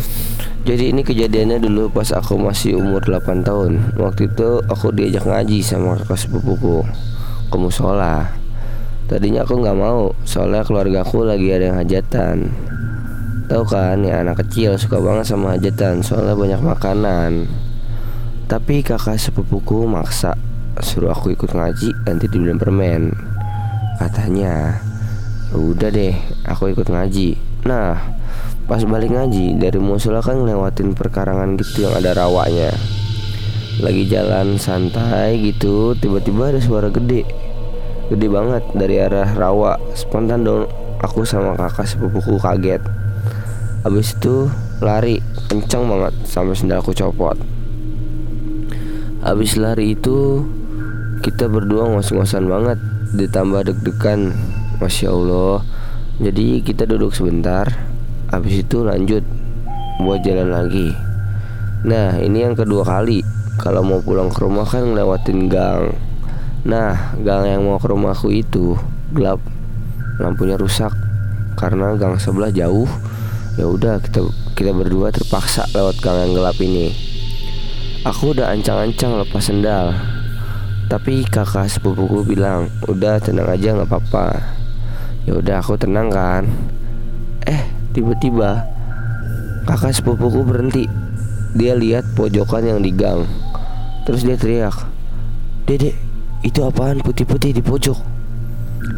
Jadi 0.64 0.96
ini 0.96 1.04
kejadiannya 1.04 1.60
dulu 1.60 1.92
pas 1.92 2.08
aku 2.16 2.40
masih 2.40 2.80
umur 2.80 3.04
8 3.04 3.44
tahun 3.44 3.96
Waktu 3.96 4.32
itu 4.32 4.60
aku 4.68 4.92
diajak 4.92 5.24
ngaji 5.24 5.64
sama 5.64 5.96
kakak 5.96 6.20
sepupuku 6.20 6.84
Ke 7.48 7.56
musola 7.56 8.28
Tadinya 9.08 9.48
aku 9.48 9.60
nggak 9.60 9.80
mau 9.80 10.12
Soalnya 10.28 10.68
keluarga 10.68 11.04
aku 11.04 11.24
lagi 11.24 11.48
ada 11.52 11.72
yang 11.72 11.80
hajatan 11.80 12.52
Tahu 13.48 13.64
kan 13.72 14.04
ya 14.04 14.20
anak 14.20 14.44
kecil 14.44 14.76
suka 14.76 15.00
banget 15.00 15.32
sama 15.32 15.56
hajatan 15.56 16.04
Soalnya 16.04 16.36
banyak 16.36 16.62
makanan 16.62 17.32
Tapi 18.52 18.84
kakak 18.84 19.16
sepupuku 19.16 19.88
maksa 19.88 20.36
Suruh 20.84 21.12
aku 21.12 21.36
ikut 21.36 21.56
ngaji 21.56 21.92
nanti 22.04 22.28
dibeliin 22.28 22.60
permen 22.60 23.29
Katanya. 24.00 24.80
Udah 25.52 25.92
deh 25.92 26.16
aku 26.48 26.72
ikut 26.72 26.88
ngaji. 26.88 27.36
Nah 27.68 28.20
Pas 28.70 28.86
balik 28.86 29.10
ngaji 29.10 29.58
dari 29.58 29.82
musola 29.82 30.22
kan 30.22 30.46
ngelewatin 30.46 30.94
perkarangan 30.94 31.58
gitu 31.58 31.90
yang 31.90 31.98
ada 31.98 32.14
rawanya. 32.14 32.70
Lagi 33.82 34.06
jalan 34.06 34.62
santai 34.62 35.42
gitu 35.42 35.98
Tiba-tiba 35.98 36.54
ada 36.54 36.62
suara 36.62 36.94
gede. 36.94 37.26
Gede 38.14 38.30
banget 38.30 38.62
dari 38.78 39.02
arah 39.02 39.34
rawa. 39.34 39.82
Spontan 39.98 40.46
dong 40.46 40.70
aku 41.02 41.26
sama 41.26 41.58
kakak 41.58 41.90
sepupuku 41.90 42.38
kaget. 42.38 42.86
Abis 43.90 44.14
itu 44.14 44.46
lari 44.86 45.18
kenceng 45.50 45.90
banget 45.90 46.14
sampai 46.30 46.54
sendalku 46.54 46.94
copot. 46.94 47.42
Abis 49.26 49.58
lari 49.58 49.98
itu 49.98 50.46
kita 51.26 51.50
berdua 51.50 51.90
ngos-ngosan 51.90 52.46
banget 52.46 52.78
Ditambah 53.10 53.74
deg-degan. 53.74 54.38
Masya 54.78 55.10
Allah. 55.10 55.66
Jadi 56.20 56.60
kita 56.64 56.84
duduk 56.84 57.16
sebentar 57.16 57.68
Habis 58.30 58.68
itu 58.68 58.84
lanjut 58.84 59.24
Buat 60.00 60.24
jalan 60.24 60.54
lagi. 60.54 60.94
Nah 61.84 62.16
ini 62.22 62.46
yang 62.46 62.56
kedua 62.56 62.88
kali. 62.88 63.26
Kalau 63.60 63.84
mau 63.84 64.00
pulang 64.00 64.32
ke 64.32 64.40
rumah 64.40 64.64
kan 64.64 64.88
ngelewatin 64.88 65.52
gang. 65.52 65.92
Nah 66.64 67.18
gang 67.20 67.44
yang 67.50 67.68
mau 67.68 67.76
ke 67.82 67.88
rumahku 67.92 68.32
itu 68.32 68.80
Gelap. 69.12 69.44
Lampunya 70.22 70.56
rusak. 70.56 70.94
Karena 71.60 71.98
gang 72.00 72.16
sebelah 72.16 72.54
jauh. 72.54 72.88
Ya 73.60 73.68
udah 73.68 74.00
kita 74.00 74.24
kita 74.56 74.72
berdua 74.72 75.12
terpaksa 75.12 75.68
lewat 75.76 76.00
gang 76.00 76.16
yang 76.24 76.32
gelap 76.40 76.56
ini. 76.64 76.96
Aku 78.08 78.32
udah 78.32 78.56
ancang-ancang 78.56 79.20
lepas 79.20 79.44
sendal 79.44 79.92
Tapi 80.90 81.22
kakak 81.22 81.70
sepupuku 81.70 82.26
bilang 82.26 82.66
Udah 82.90 83.22
tenang 83.22 83.46
aja 83.46 83.78
nggak 83.78 83.86
apa-apa. 83.86 84.42
Ya 85.30 85.38
udah 85.38 85.62
aku 85.62 85.78
tenang 85.78 86.10
kan. 86.10 86.50
Eh 87.46 87.62
tiba-tiba 87.94 88.66
Kakak 89.70 89.94
sepupuku 89.94 90.42
berhenti. 90.42 90.90
Dia 91.54 91.78
lihat 91.78 92.18
pojokan 92.18 92.66
yang 92.66 92.82
di 92.82 92.90
gang. 92.90 93.30
Terus 94.10 94.26
dia 94.26 94.34
teriak 94.34 94.74
Dedek 95.70 95.94
itu 96.42 96.66
apaan 96.66 96.98
putih-putih 97.06 97.54
di 97.54 97.62
pojok? 97.62 98.00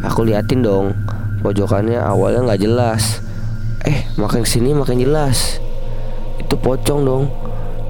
Aku 0.08 0.24
liatin 0.24 0.64
dong 0.64 0.96
Pojokannya 1.44 2.00
awalnya 2.00 2.48
nggak 2.48 2.62
jelas. 2.64 3.20
Eh 3.84 4.08
makin 4.16 4.40
ke 4.40 4.48
sini 4.48 4.72
makin 4.72 4.96
jelas. 4.96 5.60
Itu 6.40 6.56
pocong 6.56 7.04
dong. 7.04 7.28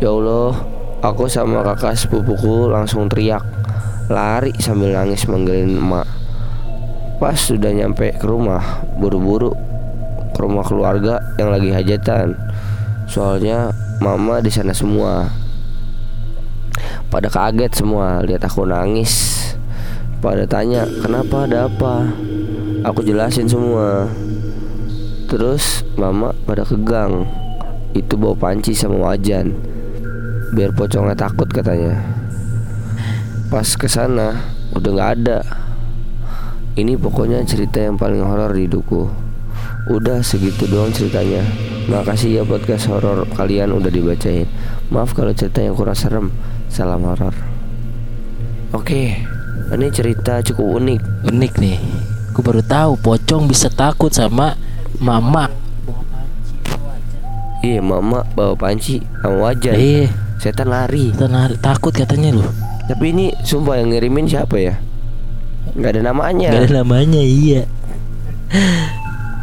Ya 0.02 0.10
Allah 0.10 0.58
Aku 1.06 1.30
sama 1.30 1.62
kakak 1.62 1.94
sepupuku 1.94 2.66
langsung 2.66 3.06
teriak 3.06 3.61
Lari 4.12 4.52
sambil 4.60 4.92
nangis 4.92 5.24
manggilin 5.24 5.80
emak. 5.80 6.04
Pas 7.16 7.32
sudah 7.32 7.72
nyampe 7.72 8.12
ke 8.12 8.26
rumah 8.28 8.84
Buru-buru 9.00 9.56
ke 10.36 10.38
rumah 10.44 10.60
keluarga 10.68 11.16
yang 11.40 11.48
lagi 11.48 11.72
hajatan. 11.72 12.36
Soalnya 13.08 13.72
mama 14.04 14.44
di 14.44 14.52
sana 14.52 14.76
semua. 14.76 15.32
Pada 17.08 17.32
kaget 17.32 17.72
semua 17.72 18.20
lihat 18.20 18.44
aku 18.44 18.68
nangis. 18.68 19.40
Pada 20.20 20.44
tanya 20.44 20.84
kenapa 21.00 21.48
ada 21.48 21.72
apa? 21.72 22.12
Aku 22.84 23.00
jelasin 23.00 23.48
semua. 23.48 24.12
Terus 25.32 25.88
mama 25.96 26.36
pada 26.44 26.60
ke 26.60 26.76
gang 26.84 27.24
Itu 27.96 28.20
bawa 28.20 28.36
panci 28.36 28.76
sama 28.76 29.08
wajan. 29.08 29.56
Biar 30.52 30.68
pocongnya 30.76 31.16
takut 31.16 31.48
katanya 31.48 32.21
Pas 33.52 33.68
ke 33.76 33.84
sana 33.84 34.40
udah 34.72 34.90
nggak 34.96 35.10
ada. 35.20 35.44
Ini 36.72 36.96
pokoknya 36.96 37.44
cerita 37.44 37.84
yang 37.84 38.00
paling 38.00 38.24
horor 38.24 38.56
di 38.56 38.64
hidupku. 38.64 39.12
Udah 39.92 40.24
segitu 40.24 40.64
doang 40.64 40.88
ceritanya. 40.88 41.44
Makasih 41.84 42.40
ya 42.40 42.42
podcast 42.48 42.88
horor 42.88 43.28
kalian 43.36 43.76
udah 43.76 43.92
dibacain. 43.92 44.48
Maaf 44.88 45.12
kalau 45.12 45.36
cerita 45.36 45.60
yang 45.60 45.76
kurang 45.76 45.92
serem. 45.92 46.26
Salam 46.72 47.04
horor. 47.04 47.36
Oke 48.72 49.20
Ini 49.68 49.86
cerita 49.92 50.40
cukup 50.40 50.80
unik. 50.80 51.28
Unik 51.28 51.52
nih. 51.60 51.76
Gue 52.32 52.40
baru 52.40 52.64
tahu 52.64 52.96
pocong 53.04 53.52
bisa 53.52 53.68
takut 53.68 54.08
sama 54.16 54.56
mama. 54.96 55.52
Iya 57.60 57.84
mama 57.84 58.24
bawa 58.32 58.56
panci 58.56 59.04
sama 59.20 59.52
wajan 59.52 59.76
Iya, 59.76 60.08
Setan 60.40 60.72
lari. 60.72 61.12
Tenang, 61.12 61.52
takut 61.60 61.92
katanya 61.92 62.40
loh. 62.40 62.71
Tapi 62.84 63.04
ini 63.08 63.24
sumpah 63.40 63.76
yang 63.76 63.90
ngirimin 63.90 64.26
siapa 64.26 64.56
ya? 64.56 64.74
Gak 65.72 65.94
ada 65.94 66.02
namanya 66.04 66.50
Gak 66.50 66.62
ada 66.66 66.82
namanya 66.82 67.18
iya. 67.18 67.62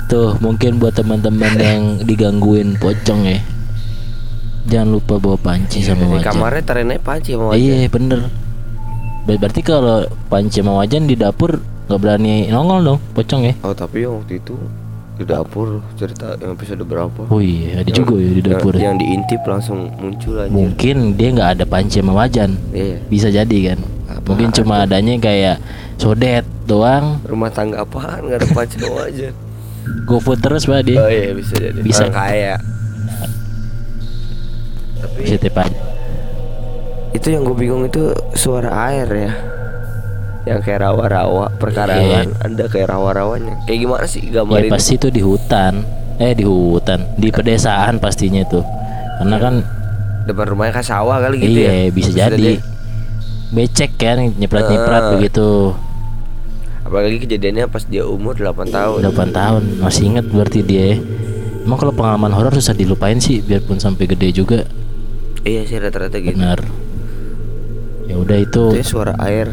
Tuh 0.06 0.36
mungkin 0.40 0.78
buat 0.78 0.94
teman-teman 0.94 1.54
yang 1.62 1.84
digangguin 2.02 2.76
pocong 2.76 3.26
ya. 3.26 3.40
Jangan 4.68 4.90
lupa 4.92 5.18
bawa 5.18 5.34
panci 5.36 5.82
sama 5.82 6.04
Di 6.04 6.12
wajan. 6.16 6.26
kamarnya 6.28 6.62
taruhin 6.62 6.92
aja 6.92 7.02
panci 7.02 7.30
sama 7.34 7.46
wajan 7.48 7.58
Iya 7.58 7.88
bener. 7.88 8.20
Ber- 9.26 9.40
Berarti 9.40 9.62
kalau 9.62 9.98
panci 10.28 10.60
sama 10.60 10.74
wajan 10.76 11.06
di 11.06 11.16
dapur 11.16 11.58
nggak 11.86 11.98
berani 11.98 12.34
nongol 12.48 12.80
dong 12.84 13.00
pocong 13.12 13.42
ya. 13.44 13.54
Oh 13.64 13.74
tapi 13.74 14.06
waktu 14.06 14.38
itu 14.38 14.54
di 15.20 15.26
dapur 15.28 15.84
cerita 16.00 16.40
yang 16.40 16.56
episode 16.56 16.80
berapa? 16.88 17.28
Oh 17.28 17.44
iya 17.44 17.84
ada 17.84 17.92
juga 17.92 18.16
ya 18.16 18.32
di 18.32 18.42
dapur. 18.42 18.72
Yang, 18.72 18.84
yang 18.88 18.96
diintip 19.04 19.42
langsung 19.44 19.92
muncul 20.00 20.40
aja. 20.40 20.48
Mungkin 20.48 21.20
dia 21.20 21.30
nggak 21.36 21.50
ada 21.60 21.66
panci 21.68 22.00
sama 22.00 22.16
wajan. 22.16 22.56
Iya. 22.72 22.98
Bisa 23.12 23.28
jadi 23.28 23.58
kan. 23.76 23.80
Apa 24.08 24.26
Mungkin 24.32 24.50
cuma 24.56 24.88
adanya 24.88 25.20
kayak 25.20 25.60
sodet 26.00 26.48
doang. 26.64 27.20
Rumah 27.28 27.52
tangga 27.52 27.84
apaan 27.84 28.32
nggak 28.32 28.40
ada 28.40 28.50
panci 28.56 28.80
sama 28.80 29.04
wajan? 29.04 29.36
GoFood 30.08 30.40
terus 30.40 30.64
pak 30.64 30.88
dia. 30.88 30.98
Oh 31.04 31.12
iya 31.12 31.36
bisa 31.36 31.54
jadi. 31.60 31.80
Bisa. 31.84 32.08
Orang 32.08 32.16
kaya. 32.16 32.56
Tapi 35.00 35.20
Bisa 35.28 35.36
tipe 35.36 35.90
itu 37.10 37.28
yang 37.34 37.42
gue 37.42 37.58
bingung 37.58 37.84
itu 37.90 38.14
suara 38.38 38.70
air 38.90 39.10
ya. 39.10 39.32
Yang 40.44 40.60
kayak 40.64 40.80
rawa-rawa 40.82 41.52
perkarangan 41.56 42.28
ada 42.40 42.64
kayak 42.66 42.88
rawa-rawanya. 42.90 43.60
Kayak 43.64 43.80
gimana 43.80 44.06
sih 44.06 44.22
Ya 44.24 44.42
gambarin? 44.42 44.72
pasti 44.72 44.96
itu 44.96 45.08
di 45.08 45.20
hutan. 45.20 45.84
Eh 46.16 46.34
di 46.34 46.44
hutan, 46.44 47.00
di 47.16 47.30
pedesaan 47.30 47.96
pastinya 47.98 48.40
itu. 48.40 48.60
Karena 49.18 49.38
kan 49.38 49.56
Depan 50.22 50.46
rumahnya 50.48 50.74
kan 50.74 50.86
sawah 50.86 51.18
kali 51.18 51.40
gitu 51.40 51.60
iya 51.60 51.72
ya. 51.82 51.90
bisa 51.90 52.10
Terus 52.10 52.20
jadi 52.22 52.38
dia- 52.56 52.64
becek 53.50 53.92
kan 53.96 54.18
nyeprat-nyeprat 54.30 55.02
Ah. 55.02 55.12
begitu. 55.12 55.50
Apalagi 56.82 57.18
kejadiannya 57.20 57.66
pas 57.66 57.84
dia 57.84 58.04
umur 58.04 58.34
8 58.34 58.68
tahun. 58.68 59.00
8 59.02 59.30
tahun 59.32 59.64
masih 59.80 60.04
inget 60.08 60.26
berarti 60.26 60.60
dia. 60.62 60.98
Emang 61.60 61.78
kalau 61.78 61.92
pengalaman 61.92 62.30
horor 62.30 62.52
susah 62.52 62.74
dilupain 62.74 63.18
sih 63.18 63.40
biarpun 63.40 63.78
sampai 63.78 64.06
gede 64.06 64.30
juga. 64.34 64.66
Iya 65.42 65.66
sih 65.66 65.78
rata-rata 65.78 66.18
gitu. 66.18 66.36
Benar. 66.36 66.60
Ya 68.06 68.16
udah 68.16 68.38
itu 68.38 68.64
Itu 68.70 68.76
ya 68.76 68.86
suara 68.86 69.14
air 69.20 69.50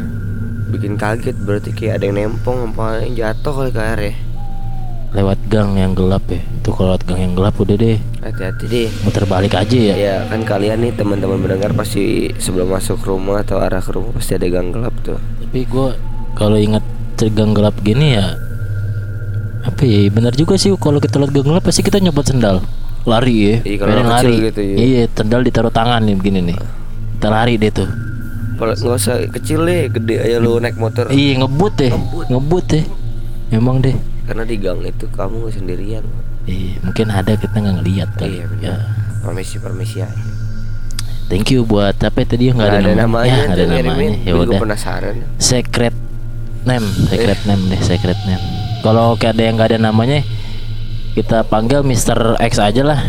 bikin 0.67 0.95
kaget 0.97 1.37
berarti 1.39 1.71
kayak 1.71 2.03
ada 2.03 2.05
yang 2.11 2.17
nempong 2.35 2.75
apa 2.75 3.07
yang 3.07 3.13
jatuh 3.15 3.53
kali 3.55 3.71
ke 3.71 3.81
air 3.81 4.01
ya. 4.01 4.15
lewat 5.17 5.39
gang 5.49 5.79
yang 5.81 5.97
gelap 5.97 6.21
ya. 6.29 6.43
Itu 6.61 6.77
kalau 6.77 6.93
lewat 6.93 7.09
gang 7.09 7.21
yang 7.25 7.33
gelap 7.33 7.57
udah 7.57 7.77
deh 7.79 7.97
Hati-hati 8.21 8.65
deh. 8.69 8.89
muter 9.01 9.25
balik 9.25 9.55
aja 9.55 9.79
ya. 9.79 9.95
Ya 9.97 10.17
kan 10.29 10.45
kalian 10.45 10.83
nih 10.83 10.93
teman-teman 10.93 11.41
mendengar 11.41 11.73
pasti 11.73 12.29
sebelum 12.37 12.69
masuk 12.69 13.01
rumah 13.01 13.41
atau 13.41 13.57
arah 13.63 13.81
ke 13.81 13.97
rumah 13.97 14.13
pasti 14.13 14.37
ada 14.37 14.45
gang 14.51 14.75
gelap 14.75 14.93
tuh. 15.01 15.17
Tapi 15.17 15.65
gue 15.65 15.89
kalau 16.37 16.59
ingat 16.61 16.85
gang 17.33 17.57
gelap 17.57 17.73
gini 17.81 18.13
ya 18.13 18.37
apa 19.65 19.83
ya 19.83 20.07
benar 20.13 20.37
juga 20.37 20.55
sih 20.55 20.71
kalau 20.77 21.01
kita 21.01 21.17
lihat 21.19 21.33
gang 21.33 21.49
gelap 21.49 21.65
pasti 21.65 21.81
kita 21.81 21.99
nyopot 21.99 22.23
sendal 22.23 22.61
lari 23.03 23.35
ya 23.35 23.55
Iya, 23.65 23.77
kalau 23.81 23.93
lari 24.05 24.35
gitu, 24.53 24.61
iya. 24.63 24.77
iya 24.77 25.03
sendal 25.11 25.43
ditaruh 25.43 25.73
tangan 25.73 26.05
nih 26.05 26.15
begini 26.15 26.53
nih 26.53 26.57
kita 27.19 27.29
lari 27.33 27.55
deh 27.57 27.73
tuh 27.73 27.89
nggak 28.57 28.97
usah 28.97 29.17
kecil 29.29 29.63
deh 29.63 29.87
gede 29.89 30.17
aja 30.19 30.37
lu 30.37 30.57
naik 30.57 30.75
motor 30.75 31.07
Iya 31.07 31.39
ngebut 31.39 31.73
deh, 31.77 31.93
ngebut 32.27 32.65
deh. 32.67 32.85
Emang 33.49 33.79
deh. 33.79 33.95
karena 34.25 34.43
di 34.43 34.57
gang 34.57 34.83
itu 34.83 35.07
kamu 35.09 35.49
sendirian 35.49 36.03
Iya, 36.43 36.79
mungkin 36.81 37.07
ada 37.09 37.33
kita 37.33 37.55
nggak 37.55 37.77
ngeliat 37.77 38.11
kali. 38.17 38.39
iya 38.39 38.47
Ya. 38.61 38.75
permisi 39.21 39.57
permisi 39.57 39.99
aja 40.01 40.15
Thank 41.27 41.51
you 41.51 41.63
buat 41.63 41.95
apa 41.97 42.23
tadi 42.23 42.49
nggak 42.49 42.65
ada, 42.65 42.79
ada 42.81 42.93
namanya. 42.97 43.03
namanya 43.03 43.35
Ya, 43.35 43.47
ada 43.53 43.65
namanya. 43.83 44.11
Ya 44.21 44.33
udah. 44.37 44.59
penasaran 44.59 45.15
Secret 45.37 45.95
name, 46.63 46.87
secret 47.05 47.41
name 47.45 47.63
deh, 47.67 47.81
secret 47.81 48.19
name. 48.25 48.43
Kalau 48.81 49.15
kayak 49.15 49.35
ada 49.35 49.43
yang 49.43 49.55
nggak 49.55 49.69
ada 49.69 49.79
namanya, 49.81 50.23
kita 51.13 51.43
panggil 51.43 51.83
Mr. 51.83 52.39
X 52.39 52.59
aja 52.59 52.83
lah. 52.85 53.03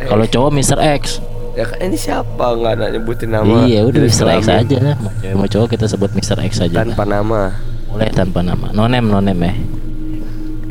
Kalau 0.00 0.22
cowok 0.24 0.50
Mr. 0.52 0.78
X. 0.94 1.18
ya 1.56 1.64
kan 1.64 1.78
ini 1.80 1.96
siapa 1.96 2.44
nggak 2.52 2.72
ada 2.76 2.86
nyebutin 2.92 3.32
nama 3.32 3.64
iya, 3.64 3.80
udah 3.88 4.00
Mr. 4.04 4.28
X 4.38 4.44
aja 4.44 4.76
lah. 4.76 4.96
Mau 5.00 5.12
cewek 5.16 5.34
mau 5.34 5.48
cowok 5.48 5.68
kita 5.72 5.86
sebut 5.88 6.10
Mr. 6.12 6.38
X 6.44 6.52
aja. 6.60 6.76
lah. 6.76 6.84
tanpa 6.84 7.04
nama 7.08 7.40
Boleh 7.88 8.12
tanpa 8.12 8.44
nama. 8.44 8.66
No 8.76 8.84
name, 8.84 9.08
no 9.08 9.24
name 9.24 9.40
ya. 9.40 9.54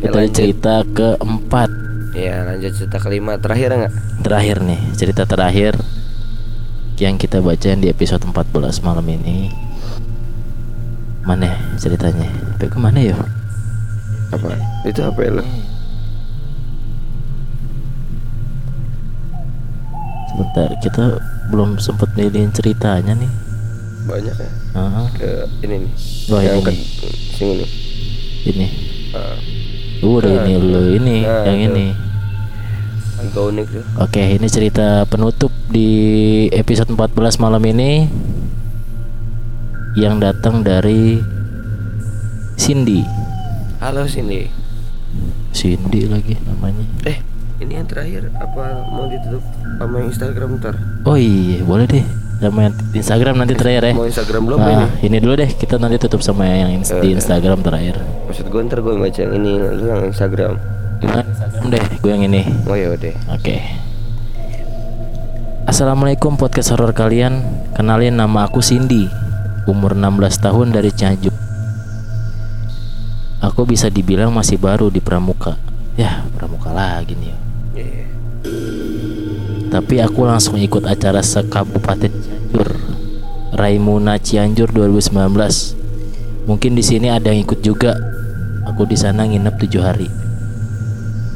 Kita 0.06 0.20
lanjut. 0.22 0.36
cerita 0.38 0.76
keempat. 0.94 1.70
ya 2.16 2.48
lanjut 2.48 2.72
cerita 2.78 3.02
kelima 3.02 3.36
terakhir 3.42 3.76
nggak 3.76 3.94
Terakhir 4.24 4.58
nih, 4.64 4.80
cerita 4.96 5.28
terakhir 5.28 5.76
yang 6.96 7.20
kita 7.20 7.44
bacain 7.44 7.84
di 7.84 7.92
episode 7.92 8.24
14 8.24 8.86
malam 8.86 9.04
ini. 9.10 9.52
Mana 11.26 11.50
ya 11.50 11.58
ceritanya? 11.82 12.30
Sampai 12.56 12.70
ke 12.72 12.78
mana 12.80 13.00
ya? 13.02 13.18
apa 14.34 14.52
itu 14.88 15.02
apa 15.06 15.20
ya 15.22 15.32
lo 15.40 15.44
Sebentar, 20.36 20.68
kita 20.78 21.04
belum 21.48 21.80
sempat 21.80 22.12
milihin 22.12 22.52
ceritanya 22.52 23.16
nih. 23.16 23.32
banyak 24.06 24.36
ya 24.36 24.50
Ah, 24.76 25.08
ke 25.10 25.26
ini 25.64 25.82
nih 25.82 25.92
Wah, 26.28 26.38
yang 26.40 26.60
ini 26.60 26.76
ke 26.94 27.08
sini 27.32 27.54
nih 27.58 27.70
ini. 28.46 28.68
Ah, 29.10 29.34
Udah 30.00 30.30
Nah, 30.36 30.46
ini 30.46 30.54
lo 30.62 30.82
ini 30.92 31.18
nah, 31.24 31.42
yang 31.44 31.58
tuh. 31.64 31.68
ini. 31.72 31.88
agak 33.18 33.44
unik 33.48 33.66
tuh 33.72 33.84
Oke, 33.98 34.24
ini 34.30 34.46
cerita 34.46 34.86
penutup 35.06 35.50
di 35.66 35.90
episode 36.52 36.92
14 36.92 37.16
malam 37.40 37.64
ini 37.64 38.06
yang 39.96 40.20
datang 40.20 40.60
dari 40.60 41.24
Cindy. 42.54 43.02
halo 43.80 44.04
sini 44.06 44.52
Cindy 45.50 46.06
lagi 46.06 46.36
namanya. 46.44 46.84
eh 47.06 47.24
ini 47.58 47.74
yang 47.74 47.86
terakhir 47.86 48.28
apa 48.36 48.64
mau 48.86 49.08
ditutup 49.08 49.44
sama 49.78 49.98
Instagram 50.02 50.50
ntar 50.58 50.76
Oh 51.04 51.16
iya, 51.16 51.62
boleh 51.62 51.86
deh. 51.86 52.06
Sama 52.36 52.68
yang 52.68 52.76
Instagram 52.92 53.36
nanti 53.38 53.54
terakhir 53.54 53.84
ya. 53.86 53.94
mau 53.96 54.04
Instagram 54.04 54.42
belum 54.44 54.60
Nah, 54.60 54.68
ini 54.68 54.86
ini 55.06 55.18
dulu 55.20 55.34
deh, 55.36 55.50
kita 55.50 55.76
nanti 55.78 55.96
tutup 55.98 56.20
sama 56.20 56.44
yang 56.44 56.68
ins- 56.74 56.92
di 56.92 57.10
Eh, 57.10 57.16
Instagram 57.16 57.60
terakhir. 57.62 57.96
maksud 58.28 58.46
gue 58.46 58.62
ntar 58.62 58.80
gue 58.80 58.92
baca 58.94 59.16
yang 59.18 59.34
ini 59.34 59.52
lu 59.56 59.86
yang 59.86 60.04
Instagram 60.06 60.54
Nah, 60.98 61.24
Instagram 61.24 61.64
deh, 61.70 61.84
gue 61.96 62.12
yang 62.12 62.24
ini. 62.24 62.42
oh 62.66 62.76
ya 62.76 62.92
udah 62.92 63.16
Oke. 63.32 63.56
Assalamualaikum 65.66 66.36
podcast 66.36 66.70
horor 66.70 66.92
kalian. 66.92 67.42
Kenalin 67.74 68.14
nama 68.14 68.46
aku 68.46 68.62
Cindy. 68.62 69.10
Umur 69.66 69.98
16 69.98 70.38
tahun 70.38 70.70
dari 70.70 70.94
Cianjur. 70.94 71.34
Aku 73.42 73.66
bisa 73.66 73.90
dibilang 73.90 74.30
masih 74.30 74.58
baru 74.58 74.88
di 74.88 75.02
Pramuka. 75.02 75.58
Ya, 75.96 76.22
Pramuka 76.32 76.70
lagi 76.70 77.18
nih. 77.18 77.34
Tapi 79.76 80.00
aku 80.00 80.24
langsung 80.24 80.56
ikut 80.56 80.88
acara 80.88 81.20
sekabupaten 81.20 82.08
Cianjur. 82.08 82.80
Raimuna 83.52 84.16
Cianjur 84.16 84.72
2019. 84.72 86.48
Mungkin 86.48 86.80
di 86.80 86.80
sini 86.80 87.12
ada 87.12 87.28
yang 87.28 87.44
ikut 87.44 87.60
juga. 87.60 87.92
Aku 88.72 88.88
di 88.88 88.96
sana 88.96 89.28
nginep 89.28 89.52
7 89.60 89.84
hari. 89.84 90.08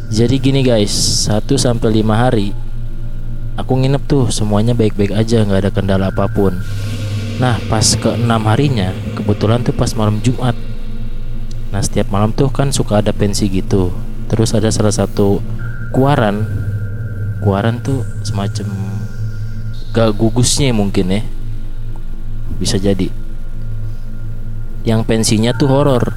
Jadi 0.08 0.40
gini 0.40 0.64
guys, 0.64 1.28
1 1.28 1.60
sampai 1.60 2.00
5 2.00 2.16
hari 2.16 2.56
aku 3.60 3.76
nginep 3.76 4.08
tuh 4.08 4.32
semuanya 4.32 4.72
baik-baik 4.72 5.12
aja, 5.12 5.44
nggak 5.44 5.60
ada 5.68 5.72
kendala 5.76 6.08
apa 6.08 6.32
pun. 6.32 6.56
Nah, 7.44 7.60
pas 7.68 7.84
ke 7.84 8.16
6 8.16 8.24
harinya, 8.24 8.96
kebetulan 9.20 9.68
tuh 9.68 9.76
pas 9.76 9.92
malam 10.00 10.24
Jumat. 10.24 10.56
Nah, 11.76 11.84
setiap 11.84 12.08
malam 12.08 12.32
tuh 12.32 12.48
kan 12.48 12.72
suka 12.72 13.04
ada 13.04 13.12
pensi 13.12 13.52
gitu. 13.52 13.92
Terus 14.32 14.56
ada 14.56 14.72
salah 14.72 14.96
satu 14.96 15.44
kuaran 15.92 16.48
Kuaran 17.40 17.80
tuh 17.80 18.04
semacam 18.30 18.70
gak 19.90 20.14
gugusnya 20.14 20.70
mungkin 20.70 21.10
ya. 21.10 21.22
Bisa 22.62 22.78
jadi. 22.78 23.10
Yang 24.86 25.02
pensinya 25.10 25.52
tuh 25.58 25.66
horor. 25.66 26.14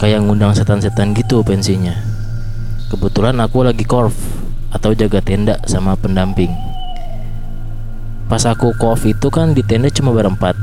Kayak 0.00 0.24
ngundang 0.24 0.56
setan-setan 0.56 1.12
gitu 1.12 1.44
pensinya. 1.44 1.94
Kebetulan 2.90 3.38
aku 3.38 3.62
lagi 3.62 3.86
korf 3.86 4.16
Atau 4.74 4.90
jaga 4.96 5.22
tenda 5.22 5.60
sama 5.70 5.94
pendamping. 5.94 6.50
Pas 8.26 8.42
aku 8.48 8.74
korf 8.74 9.06
itu 9.06 9.30
kan 9.30 9.54
di 9.54 9.62
tenda 9.62 9.92
cuma 9.92 10.10
berempat. 10.10 10.56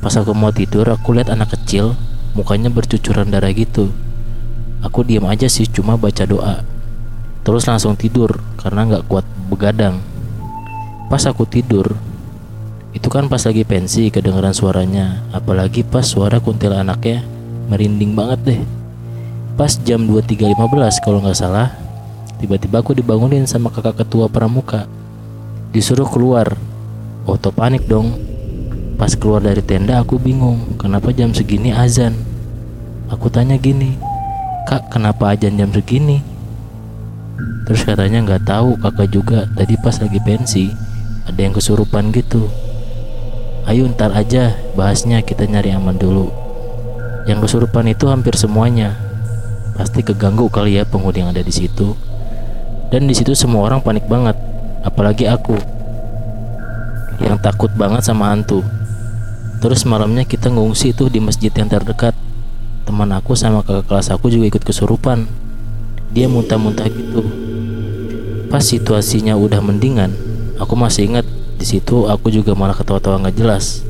Pas 0.00 0.14
aku 0.14 0.32
mau 0.32 0.54
tidur 0.54 0.88
aku 0.88 1.18
lihat 1.18 1.28
anak 1.28 1.52
kecil 1.52 1.98
Mukanya 2.36 2.68
bercucuran 2.68 3.32
darah 3.32 3.48
gitu. 3.52 3.88
Aku 4.84 5.00
diam 5.04 5.24
aja 5.24 5.48
sih 5.48 5.64
cuma 5.64 5.96
baca 5.96 6.28
doa 6.28 6.75
Terus 7.46 7.62
langsung 7.70 7.94
tidur 7.94 8.42
karena 8.58 8.82
nggak 8.82 9.06
kuat 9.06 9.22
begadang. 9.46 10.02
Pas 11.06 11.22
aku 11.30 11.46
tidur, 11.46 11.94
itu 12.90 13.06
kan 13.06 13.30
pas 13.30 13.38
lagi 13.46 13.62
pensi 13.62 14.10
kedengeran 14.10 14.50
suaranya, 14.50 15.22
apalagi 15.30 15.86
pas 15.86 16.02
suara 16.02 16.42
kuntilanaknya 16.42 17.22
merinding 17.70 18.18
banget 18.18 18.40
deh. 18.42 18.60
Pas 19.54 19.70
jam 19.86 20.02
23.15 20.10 21.04
kalau 21.06 21.22
nggak 21.22 21.38
salah, 21.38 21.70
tiba-tiba 22.42 22.82
aku 22.82 22.98
dibangunin 22.98 23.46
sama 23.46 23.70
kakak 23.70 24.02
ketua 24.02 24.26
pramuka. 24.26 24.90
Disuruh 25.70 26.10
keluar. 26.10 26.58
Auto 27.30 27.54
panik 27.54 27.86
dong. 27.86 28.18
Pas 28.98 29.14
keluar 29.14 29.38
dari 29.38 29.62
tenda 29.62 30.02
aku 30.02 30.18
bingung, 30.18 30.74
kenapa 30.82 31.14
jam 31.14 31.30
segini 31.30 31.70
azan? 31.70 32.18
Aku 33.06 33.30
tanya 33.30 33.54
gini, 33.54 33.94
Kak, 34.66 34.90
kenapa 34.90 35.30
azan 35.30 35.54
jam 35.60 35.70
segini? 35.70 36.34
Terus 37.66 37.82
katanya 37.82 38.22
nggak 38.22 38.46
tahu 38.46 38.78
kakak 38.78 39.08
juga 39.10 39.38
tadi 39.52 39.74
pas 39.80 39.98
lagi 39.98 40.20
pensi 40.22 40.72
ada 41.26 41.40
yang 41.42 41.52
kesurupan 41.52 42.14
gitu. 42.14 42.46
Ayo 43.66 43.90
ntar 43.90 44.14
aja 44.14 44.54
bahasnya 44.78 45.20
kita 45.26 45.44
nyari 45.50 45.74
aman 45.74 45.98
dulu. 45.98 46.30
Yang 47.26 47.50
kesurupan 47.50 47.90
itu 47.90 48.06
hampir 48.06 48.38
semuanya. 48.38 48.94
Pasti 49.74 50.06
keganggu 50.06 50.46
kali 50.46 50.78
ya 50.78 50.86
penghuni 50.86 51.26
yang 51.26 51.34
ada 51.34 51.42
di 51.42 51.50
situ. 51.50 51.98
Dan 52.94 53.10
di 53.10 53.14
situ 53.18 53.34
semua 53.34 53.66
orang 53.66 53.82
panik 53.82 54.06
banget, 54.06 54.38
apalagi 54.86 55.26
aku 55.26 55.58
yang 57.18 57.34
takut 57.42 57.74
banget 57.74 58.06
sama 58.06 58.30
hantu. 58.30 58.62
Terus 59.58 59.82
malamnya 59.82 60.22
kita 60.22 60.52
ngungsi 60.54 60.94
tuh 60.94 61.10
di 61.10 61.18
masjid 61.18 61.50
yang 61.50 61.66
terdekat. 61.66 62.14
Teman 62.86 63.10
aku 63.10 63.34
sama 63.34 63.66
kakak 63.66 63.90
kelas 63.90 64.08
aku 64.14 64.30
juga 64.30 64.46
ikut 64.54 64.62
kesurupan. 64.62 65.26
Dia 66.16 66.32
muntah-muntah 66.32 66.88
gitu. 66.88 67.20
Pas 68.48 68.64
situasinya 68.64 69.36
udah 69.36 69.60
mendingan, 69.60 70.16
aku 70.56 70.72
masih 70.72 71.12
ingat 71.12 71.28
di 71.60 71.68
situ 71.68 72.08
aku 72.08 72.32
juga 72.32 72.56
malah 72.56 72.72
ketawa-tawa 72.72 73.20
nggak 73.20 73.36
jelas. 73.36 73.84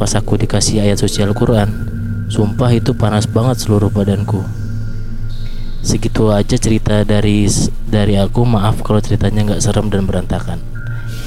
Pas 0.00 0.08
aku 0.16 0.40
dikasih 0.40 0.80
ayat 0.80 0.96
suci 0.96 1.20
Al-Quran, 1.20 1.68
sumpah 2.32 2.72
itu 2.72 2.96
panas 2.96 3.28
banget 3.28 3.60
seluruh 3.60 3.92
badanku. 3.92 4.40
Segitu 5.84 6.32
aja 6.32 6.56
cerita 6.56 7.04
dari 7.04 7.44
dari 7.84 8.16
aku. 8.16 8.48
Maaf 8.48 8.80
kalau 8.80 9.04
ceritanya 9.04 9.52
nggak 9.52 9.60
serem 9.60 9.92
dan 9.92 10.08
berantakan. 10.08 10.56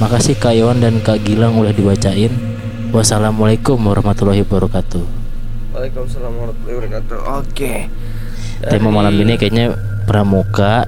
Makasih 0.02 0.42
Kak 0.42 0.58
Iwan 0.58 0.82
dan 0.82 1.06
Kak 1.06 1.22
Gilang 1.22 1.54
udah 1.62 1.70
dibacain. 1.70 2.34
Wassalamualaikum 2.90 3.78
warahmatullahi 3.78 4.42
wabarakatuh. 4.42 5.26
Waalaikumsalam 5.76 6.32
warahmatullahi 6.34 6.78
wabarakatuh 6.88 7.18
oke 7.44 7.74
Tema 8.64 8.90
malam 8.96 9.12
ini 9.20 9.36
kayaknya 9.36 9.76
pramuka. 10.06 10.86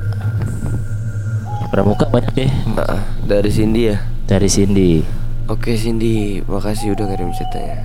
Pramuka 1.68 2.08
banyak 2.08 2.34
ya 2.38 2.50
Ah, 2.80 3.04
dari 3.28 3.52
Cindy 3.52 3.92
ya 3.92 3.98
dari 4.24 4.48
Cindy. 4.48 5.04
Oke 5.48 5.76
Cindy, 5.76 6.44
makasih 6.44 6.96
udah 6.96 7.08
kirim 7.08 7.32
ceritanya. 7.32 7.80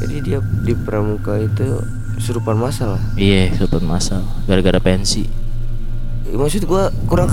Jadi 0.00 0.16
dia 0.20 0.38
di 0.62 0.72
pramuka 0.76 1.40
itu 1.40 1.80
surupan 2.20 2.56
masal. 2.56 3.00
Iya, 3.16 3.52
sobat 3.56 3.80
masal. 3.80 4.20
Gara-gara 4.44 4.76
pensi. 4.76 5.24
Maksud 6.28 6.68
gua 6.68 6.92
kurang 7.08 7.32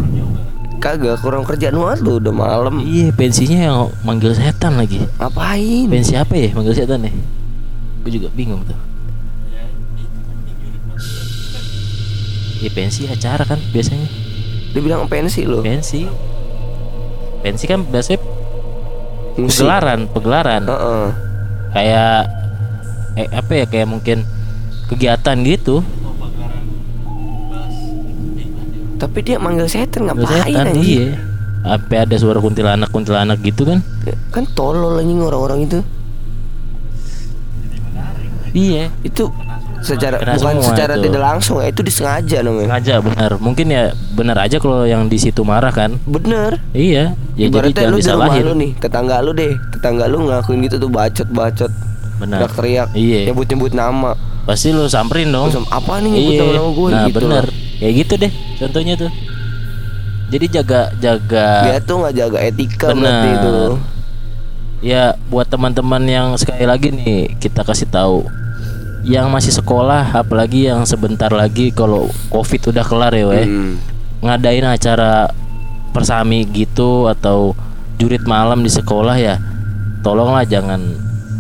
kagak 0.80 1.20
kurang 1.20 1.44
kerjaan 1.44 1.76
banget 1.76 2.00
lu 2.04 2.20
udah 2.24 2.32
malam. 2.32 2.80
Iya, 2.80 3.12
pensinya 3.12 3.60
yang 3.60 3.78
manggil 4.04 4.32
setan 4.32 4.80
lagi. 4.80 5.04
Ngapain? 5.20 5.88
Pensi 5.92 6.16
apa 6.16 6.34
ya? 6.36 6.50
Manggil 6.56 6.76
setan 6.76 7.04
ya? 7.04 7.12
Gue 8.04 8.12
juga 8.12 8.28
bingung 8.32 8.64
tuh. 8.64 8.76
Iya, 12.64 12.72
pensi 12.72 13.04
acara 13.06 13.44
kan 13.44 13.60
biasanya. 13.70 14.08
Dia 14.72 14.80
bilang 14.80 15.04
pensi 15.06 15.44
lo. 15.44 15.60
Pensi. 15.60 16.08
Pensi 17.44 17.68
kan 17.68 17.84
biasanya 17.84 18.24
Musik. 19.36 19.60
pegelaran, 19.60 20.00
pegelaran. 20.08 20.64
Heeh. 20.64 21.06
kayak 21.74 22.18
eh, 23.16 23.28
apa 23.28 23.52
ya 23.52 23.66
kayak 23.66 23.90
mungkin 23.90 24.22
kegiatan 24.86 25.42
gitu 25.42 25.82
Tapi 28.96 29.20
dia 29.20 29.36
manggil 29.36 29.66
setan 29.66 30.06
ngapain 30.06 30.46
setan 30.46 30.70
anjing? 30.70 30.86
iya 30.86 31.08
sampai 31.60 31.98
ada 31.98 32.16
suara 32.16 32.38
kuntilanak 32.38 32.88
kuntilanak 32.88 33.42
gitu 33.42 33.66
kan 33.66 33.82
Kan 34.30 34.46
tolol 34.54 34.96
anjing 34.96 35.20
orang-orang 35.20 35.66
itu. 35.66 35.80
iya 38.54 38.94
Itu 39.02 39.34
secara 39.84 40.16
Kena 40.18 40.40
bukan 40.40 40.56
semua 40.58 40.68
secara 40.72 40.94
itu. 40.96 41.04
tidak 41.06 41.22
langsung 41.22 41.58
ya, 41.60 41.68
itu 41.70 41.82
disengaja 41.84 42.38
namanya. 42.42 42.68
sengaja 42.72 42.96
benar. 43.04 43.32
Mungkin 43.38 43.68
ya 43.70 43.84
benar 44.16 44.38
aja 44.42 44.58
kalau 44.58 44.88
yang 44.88 45.12
di 45.12 45.18
situ 45.20 45.44
marah 45.44 45.70
kan. 45.70 46.00
Bener. 46.08 46.58
iya 46.74 47.14
ya 47.38 47.52
jadi 47.52 47.70
Ibaratnya 47.70 47.76
jangan 47.76 47.92
lu 47.92 47.98
di 48.00 48.10
rumah 48.10 48.36
lu 48.40 48.54
nih, 48.58 48.72
tetangga 48.80 49.16
lu 49.20 49.32
deh, 49.36 49.54
tetangga 49.76 50.06
lu 50.08 50.18
ngelakuin 50.26 50.60
gitu 50.66 50.76
tuh 50.82 50.90
bacot-bacot, 50.90 51.72
benar. 52.18 52.38
Teriak-teriak, 52.46 52.88
iya. 52.98 53.20
nyebut-nyebut 53.30 53.74
nama. 53.74 54.14
pasti 54.44 54.76
lu 54.76 54.86
samperin 54.92 55.32
dong. 55.32 55.52
Terus, 55.52 55.64
apa 55.72 56.04
nih 56.04 56.12
nyebut 56.12 56.34
iya. 56.36 56.44
nama 56.44 56.70
gue 56.76 56.88
nah 56.92 57.04
gitu 57.08 57.18
bener 57.24 57.46
kayak 57.80 57.94
gitu 58.00 58.14
deh 58.16 58.32
contohnya 58.60 58.96
tuh. 58.96 59.12
Jadi 60.34 60.46
jaga 60.50 60.90
jaga 60.98 61.48
Dia 61.70 61.78
tuh 61.78 61.96
nggak 62.02 62.16
jaga 62.18 62.38
etika 62.42 62.90
Bener. 62.90 63.06
berarti 63.06 63.30
itu. 63.38 63.54
ya 64.84 65.14
buat 65.30 65.46
teman-teman 65.46 66.02
yang 66.10 66.28
sekali 66.42 66.66
lagi 66.66 66.90
nih 66.90 67.38
kita 67.38 67.62
kasih 67.62 67.86
tahu 67.86 68.26
yang 69.04 69.28
masih 69.30 69.52
sekolah 69.52 70.16
apalagi 70.16 70.72
yang 70.72 70.88
sebentar 70.88 71.28
lagi 71.28 71.76
kalau 71.76 72.08
covid 72.32 72.72
udah 72.72 72.86
kelar 72.88 73.14
ya 73.14 73.26
weh. 73.28 73.46
Hmm. 73.48 73.76
ngadain 74.24 74.64
acara 74.64 75.28
persami 75.92 76.48
gitu 76.48 77.12
atau 77.12 77.52
jurit 78.00 78.24
malam 78.24 78.64
di 78.64 78.72
sekolah 78.72 79.20
ya 79.20 79.36
tolonglah 80.00 80.48
jangan 80.48 80.80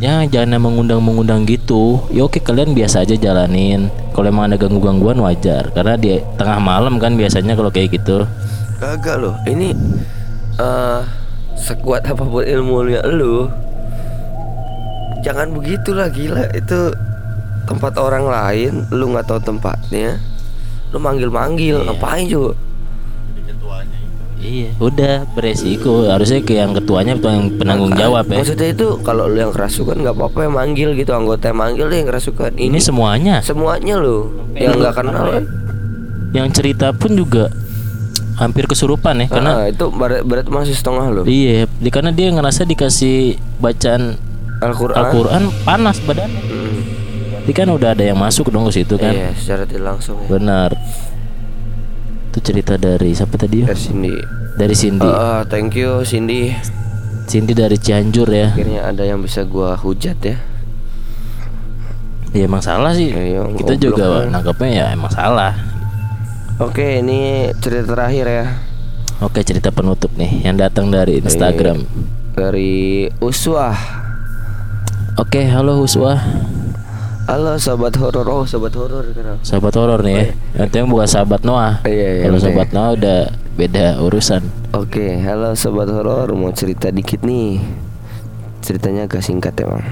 ya 0.03 0.27
jangan 0.27 0.59
mengundang-mengundang 0.59 1.47
gitu. 1.47 2.03
Ya 2.11 2.27
oke 2.27 2.43
kalian 2.43 2.75
biasa 2.75 3.07
aja 3.07 3.15
jalanin. 3.15 3.87
Kalau 4.11 4.27
emang 4.27 4.51
ada 4.51 4.59
ganggu-gangguan 4.59 5.15
wajar. 5.23 5.71
Karena 5.71 5.95
di 5.95 6.19
tengah 6.35 6.59
malam 6.59 6.99
kan 6.99 7.15
biasanya 7.15 7.55
kalau 7.55 7.71
kayak 7.71 7.95
gitu. 7.95 8.27
Kagak 8.83 9.15
loh, 9.23 9.39
ini 9.47 9.71
eh 10.59 11.01
sekuat 11.55 12.03
apa 12.03 12.27
pun 12.27 12.43
ilmunya 12.43 12.99
lu 13.07 13.47
Jangan 15.23 15.55
begitulah 15.55 16.11
gila. 16.11 16.51
Itu 16.51 16.91
tempat 17.65 17.93
orang 17.99 18.25
lain 18.27 18.73
Lu 18.91 19.11
nggak 19.11 19.25
tahu 19.27 19.39
tempatnya 19.43 20.19
Lu 20.91 20.97
manggil-manggil 20.99 21.83
Ngapain 21.87 22.27
cuy 22.29 22.53
iya. 24.43 24.69
Udah 24.75 25.23
beresiko. 25.31 26.03
Harusnya 26.11 26.43
ke 26.43 26.59
yang 26.59 26.75
ketuanya 26.75 27.15
atau 27.15 27.31
yang 27.31 27.47
penanggung 27.55 27.95
jawab 27.95 28.27
ya. 28.27 28.43
Maksudnya 28.43 28.75
itu 28.75 28.99
kalau 28.99 29.31
lu 29.31 29.39
yang 29.39 29.55
kerasukan 29.55 30.03
nggak 30.03 30.15
apa-apa 30.19 30.39
yang 30.43 30.53
manggil 30.59 30.89
gitu 30.99 31.15
Anggota 31.15 31.47
yang 31.47 31.59
manggil 31.63 31.87
deh 31.87 31.97
yang 32.03 32.09
kerasukan. 32.11 32.51
Ini 32.59 32.67
Ini 32.67 32.79
semuanya? 32.83 33.35
Semuanya 33.39 33.95
lu 34.03 34.35
Yang 34.51 34.83
nggak 34.83 34.95
kenal 34.99 35.27
yang 36.33 36.49
cerita 36.49 36.89
pun 36.91 37.13
juga 37.13 37.53
hampir 38.41 38.65
kesurupan 38.65 39.21
ya 39.21 39.27
karena 39.29 39.51
Ah, 39.53 39.65
Itu 39.69 39.93
berat, 39.93 40.25
berat 40.25 40.49
masih 40.49 40.73
setengah 40.73 41.13
lu? 41.13 41.21
Iya 41.29 41.69
di 41.69 41.89
karena 41.93 42.09
dia 42.09 42.33
ngerasa 42.33 42.65
dikasih 42.65 43.37
bacaan 43.61 44.17
Al-Quran. 44.57 44.95
Al-Quran 44.97 45.43
panas 45.61 46.01
badannya. 46.01 46.41
Hmm. 46.41 46.52
Berarti 47.43 47.59
kan 47.59 47.75
udah 47.75 47.91
ada 47.91 48.07
yang 48.07 48.15
masuk 48.15 48.47
dong 48.55 48.63
ke 48.71 48.79
situ 48.79 48.95
kan? 48.95 49.11
Iya 49.11 49.35
secara 49.35 49.67
tidak 49.67 49.83
langsung. 49.83 50.15
Ya 50.15 50.31
benar. 50.31 50.71
Itu 52.31 52.39
cerita 52.39 52.79
dari 52.79 53.11
siapa 53.11 53.35
tadi 53.35 53.67
ya? 53.67 53.67
Ya 53.67 53.75
Cindy. 53.75 54.15
Dari 54.55 54.71
Cindy. 54.71 55.11
Ah, 55.11 55.43
Thank 55.43 55.75
you 55.75 56.07
Cindy. 56.07 56.55
Cindy 57.27 57.51
dari 57.51 57.75
Cianjur 57.75 58.31
ya. 58.31 58.55
Akhirnya 58.55 58.87
ada 58.87 59.03
yang 59.03 59.19
bisa 59.19 59.43
gua 59.43 59.75
hujat 59.75 60.15
ya. 60.23 60.39
Ya 62.31 62.47
emang 62.47 62.63
salah 62.63 62.95
sih. 62.95 63.11
Iya, 63.11 63.43
kita 63.59 63.75
juga 63.75 64.23
kan. 64.23 64.39
nangkepnya 64.39 64.71
ya 64.71 64.85
emang 64.95 65.11
salah. 65.11 65.51
Oke 66.63 67.03
ini 67.03 67.51
cerita 67.59 67.91
terakhir 67.91 68.25
ya. 68.31 68.45
Oke 69.19 69.43
cerita 69.43 69.67
penutup 69.67 70.15
nih 70.15 70.47
yang 70.47 70.55
datang 70.55 70.87
dari 70.87 71.19
Instagram. 71.19 71.83
Dari 72.39 73.11
Uswah. 73.19 73.75
Oke 75.19 75.43
halo 75.43 75.83
Huswa 75.83 76.23
Halo 77.23 77.55
sobat 77.55 77.95
horor. 77.95 78.27
Oh 78.27 78.43
sobat 78.43 78.75
horor 78.75 79.07
kenal 79.15 79.39
sahabat 79.47 79.71
horor 79.79 80.03
nih 80.03 80.11
ya. 80.11 80.25
Nanti 80.59 80.75
yang 80.83 80.91
bukan 80.91 81.07
sahabat 81.07 81.47
Noah. 81.47 81.79
Iya, 81.87 82.19
iya, 82.19 82.23
kalau 82.27 82.35
oke. 82.35 82.43
sahabat 82.43 82.69
Noah 82.75 82.91
udah 82.99 83.19
beda 83.55 83.85
urusan. 84.03 84.41
Oke 84.75 85.23
halo 85.23 85.55
sobat 85.55 85.87
horor. 85.87 86.35
Mau 86.35 86.51
cerita 86.51 86.91
dikit 86.91 87.23
nih. 87.23 87.63
Ceritanya 88.59 89.07
agak 89.07 89.23
singkat 89.23 89.55
emang. 89.55 89.87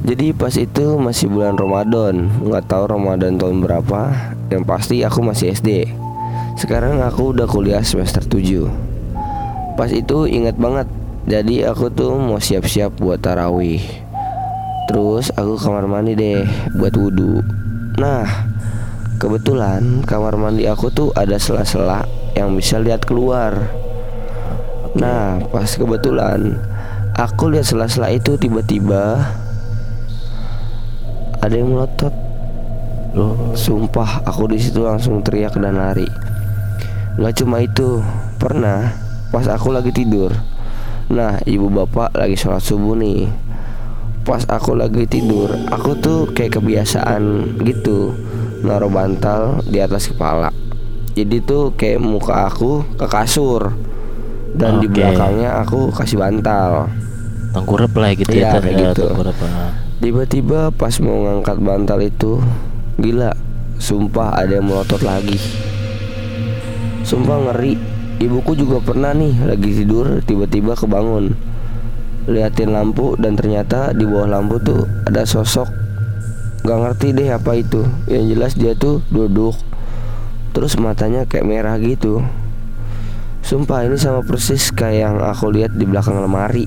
Jadi 0.00 0.32
pas 0.32 0.56
itu 0.56 0.96
masih 0.96 1.28
bulan 1.28 1.60
Ramadan. 1.60 2.32
Nggak 2.48 2.64
tahu 2.64 2.84
Ramadan 2.88 3.36
tahun 3.36 3.60
berapa. 3.60 4.00
Yang 4.48 4.64
pasti 4.64 5.04
aku 5.04 5.20
masih 5.22 5.52
SD 5.52 5.84
Sekarang 6.58 6.98
aku 7.04 7.30
udah 7.30 7.46
kuliah 7.46 7.86
semester 7.86 8.18
7 8.18 8.66
Pas 9.78 9.92
itu 9.92 10.24
ingat 10.26 10.56
banget. 10.56 10.88
Jadi 11.28 11.60
aku 11.68 11.92
tuh 11.92 12.16
mau 12.16 12.40
siap-siap 12.40 12.96
buat 12.96 13.20
tarawih 13.20 14.09
Terus 14.90 15.30
aku 15.38 15.54
kamar 15.54 15.86
mandi 15.86 16.18
deh 16.18 16.42
buat 16.74 16.98
wudhu 16.98 17.38
Nah 18.02 18.26
kebetulan 19.22 20.02
kamar 20.02 20.34
mandi 20.34 20.66
aku 20.66 20.90
tuh 20.90 21.14
ada 21.14 21.38
sela-sela 21.38 22.02
yang 22.34 22.58
bisa 22.58 22.82
lihat 22.82 23.06
keluar 23.06 23.70
Nah 24.98 25.38
pas 25.54 25.70
kebetulan 25.70 26.58
aku 27.14 27.54
lihat 27.54 27.70
sela-sela 27.70 28.10
itu 28.10 28.34
tiba-tiba 28.34 29.30
ada 31.38 31.54
yang 31.54 31.70
melotot 31.70 32.12
loh 33.14 33.54
Sumpah 33.54 34.26
aku 34.26 34.50
di 34.50 34.58
situ 34.58 34.86
langsung 34.86 35.22
teriak 35.22 35.58
dan 35.58 35.78
lari. 35.78 36.06
Gak 37.18 37.42
cuma 37.42 37.58
itu, 37.58 37.98
pernah 38.38 38.94
pas 39.34 39.46
aku 39.50 39.74
lagi 39.74 39.90
tidur. 39.90 40.30
Nah, 41.10 41.42
ibu 41.42 41.66
bapak 41.66 42.14
lagi 42.14 42.38
sholat 42.38 42.62
subuh 42.62 42.94
nih. 42.94 43.49
Pas 44.20 44.44
aku 44.46 44.76
lagi 44.76 45.08
tidur, 45.08 45.48
aku 45.72 45.96
tuh 45.96 46.28
kayak 46.30 46.60
kebiasaan 46.60 47.56
gitu 47.64 48.12
naruh 48.60 48.92
bantal 48.92 49.64
di 49.64 49.80
atas 49.80 50.12
kepala. 50.12 50.52
Jadi 51.16 51.40
tuh 51.42 51.72
kayak 51.74 51.98
muka 51.98 52.46
aku 52.46 52.84
ke 52.96 53.06
kasur 53.08 53.72
dan 54.54 54.78
di 54.78 54.86
Oke. 54.86 55.00
belakangnya 55.00 55.50
aku 55.64 55.90
kasih 55.94 56.18
bantal. 56.20 56.90
tengkurap 57.50 57.90
lah 57.98 58.14
gitu 58.14 58.30
ya 58.30 58.62
kayak 58.62 58.94
tengkurap 58.94 59.34
gitu. 59.34 59.46
ah. 59.50 59.74
Tiba-tiba 60.00 60.70
pas 60.70 60.94
mau 61.02 61.28
ngangkat 61.28 61.58
bantal 61.58 61.98
itu 62.00 62.38
Gila 62.96 63.34
Sumpah 63.76 64.38
ada 64.38 64.56
yang 64.56 64.70
melotot 64.70 65.02
lagi 65.02 65.34
Sumpah 67.04 67.50
ngeri 67.50 67.74
Ibuku 68.22 68.54
juga 68.56 68.78
pernah 68.80 69.10
nih 69.12 69.50
lagi 69.50 69.82
tidur 69.82 70.24
tiba-tiba 70.24 70.78
kebangun 70.78 71.36
Liatin 72.28 72.74
lampu 72.74 73.16
dan 73.16 73.38
ternyata 73.38 73.96
di 73.96 74.04
bawah 74.04 74.28
lampu 74.28 74.60
tuh 74.60 74.84
ada 75.08 75.24
sosok. 75.24 75.68
Gak 76.66 76.78
ngerti 76.82 77.16
deh 77.16 77.28
apa 77.32 77.56
itu. 77.56 77.86
Yang 78.10 78.24
jelas 78.36 78.52
dia 78.58 78.72
tuh 78.76 79.00
duduk 79.08 79.56
Terus 80.50 80.74
matanya 80.78 81.26
kayak 81.26 81.46
merah 81.46 81.78
gitu. 81.78 82.22
Sumpah 83.40 83.86
ini 83.86 83.96
sama 83.96 84.26
persis 84.26 84.74
kayak 84.74 84.98
yang 84.98 85.16
aku 85.22 85.50
lihat 85.54 85.74
di 85.74 85.86
belakang 85.86 86.18
lemari. 86.18 86.66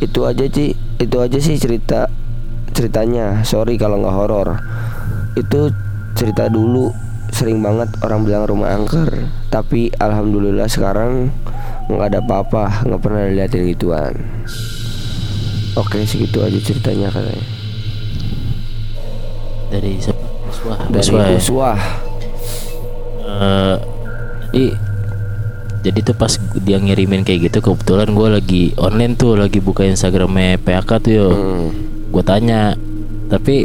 Itu 0.00 0.24
aja 0.28 0.44
sih 0.48 0.76
itu 1.00 1.16
aja 1.16 1.38
sih 1.40 1.56
cerita 1.56 2.08
ceritanya. 2.76 3.40
Sorry 3.44 3.80
kalau 3.80 4.04
nggak 4.04 4.16
horor. 4.16 4.48
Itu 5.36 5.72
cerita 6.16 6.52
dulu. 6.52 6.92
Sering 7.32 7.64
banget 7.64 7.88
orang 8.04 8.28
bilang 8.28 8.44
rumah 8.44 8.76
angker. 8.76 9.08
Tapi 9.48 9.88
alhamdulillah 9.96 10.68
sekarang 10.68 11.32
nggak 11.88 12.06
ada 12.12 12.20
apa-apa 12.20 12.84
nggak 12.84 13.00
pernah 13.00 13.22
diliatin 13.30 13.64
gituan. 13.72 14.14
Oke 15.78 16.02
segitu 16.02 16.42
aja 16.42 16.58
ceritanya 16.58 17.08
katanya. 17.14 17.46
Dari 19.70 19.92
siapa? 20.02 20.24
Dari 20.90 21.06
ya? 21.06 21.72
Eh, 23.30 23.76
jadi 24.50 24.66
jadi 25.80 25.98
tuh 26.12 26.16
pas 26.18 26.32
dia 26.60 26.76
ngirimin 26.76 27.24
kayak 27.24 27.48
gitu 27.48 27.58
kebetulan 27.72 28.12
gue 28.12 28.28
lagi 28.28 28.62
online 28.76 29.16
tuh 29.16 29.38
lagi 29.38 29.64
buka 29.64 29.86
Instagramnya 29.86 30.60
PAK 30.60 30.90
tuh 31.00 31.12
yo. 31.14 31.28
Hmm. 31.32 31.68
gue 32.10 32.24
tanya 32.26 32.74
tapi 33.30 33.62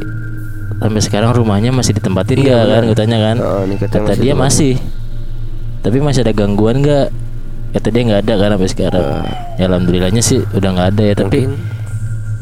sampai 0.78 1.02
sekarang 1.02 1.34
rumahnya 1.34 1.74
masih 1.74 1.98
ditempatin 1.98 2.46
Iya, 2.46 2.62
nggak? 2.62 2.68
Kan 2.70 2.84
gue 2.86 2.98
tanya 2.98 3.18
kan. 3.18 3.38
Oh, 3.42 3.64
kata 3.66 4.14
dia 4.22 4.38
masih. 4.38 4.78
Tapi 5.82 5.98
masih 5.98 6.22
ada 6.22 6.34
gangguan 6.34 6.86
nggak 6.86 7.25
kata 7.76 7.88
dia 7.92 8.02
nggak 8.08 8.22
ada 8.24 8.34
kan 8.40 8.50
sampai 8.56 8.70
sekarang. 8.72 9.04
Ya 9.60 9.64
alhamdulillahnya 9.68 10.24
sih 10.24 10.40
udah 10.56 10.70
nggak 10.72 10.88
ada 10.96 11.04
ya 11.04 11.14
tapi 11.20 11.40
mungkin 11.44 11.60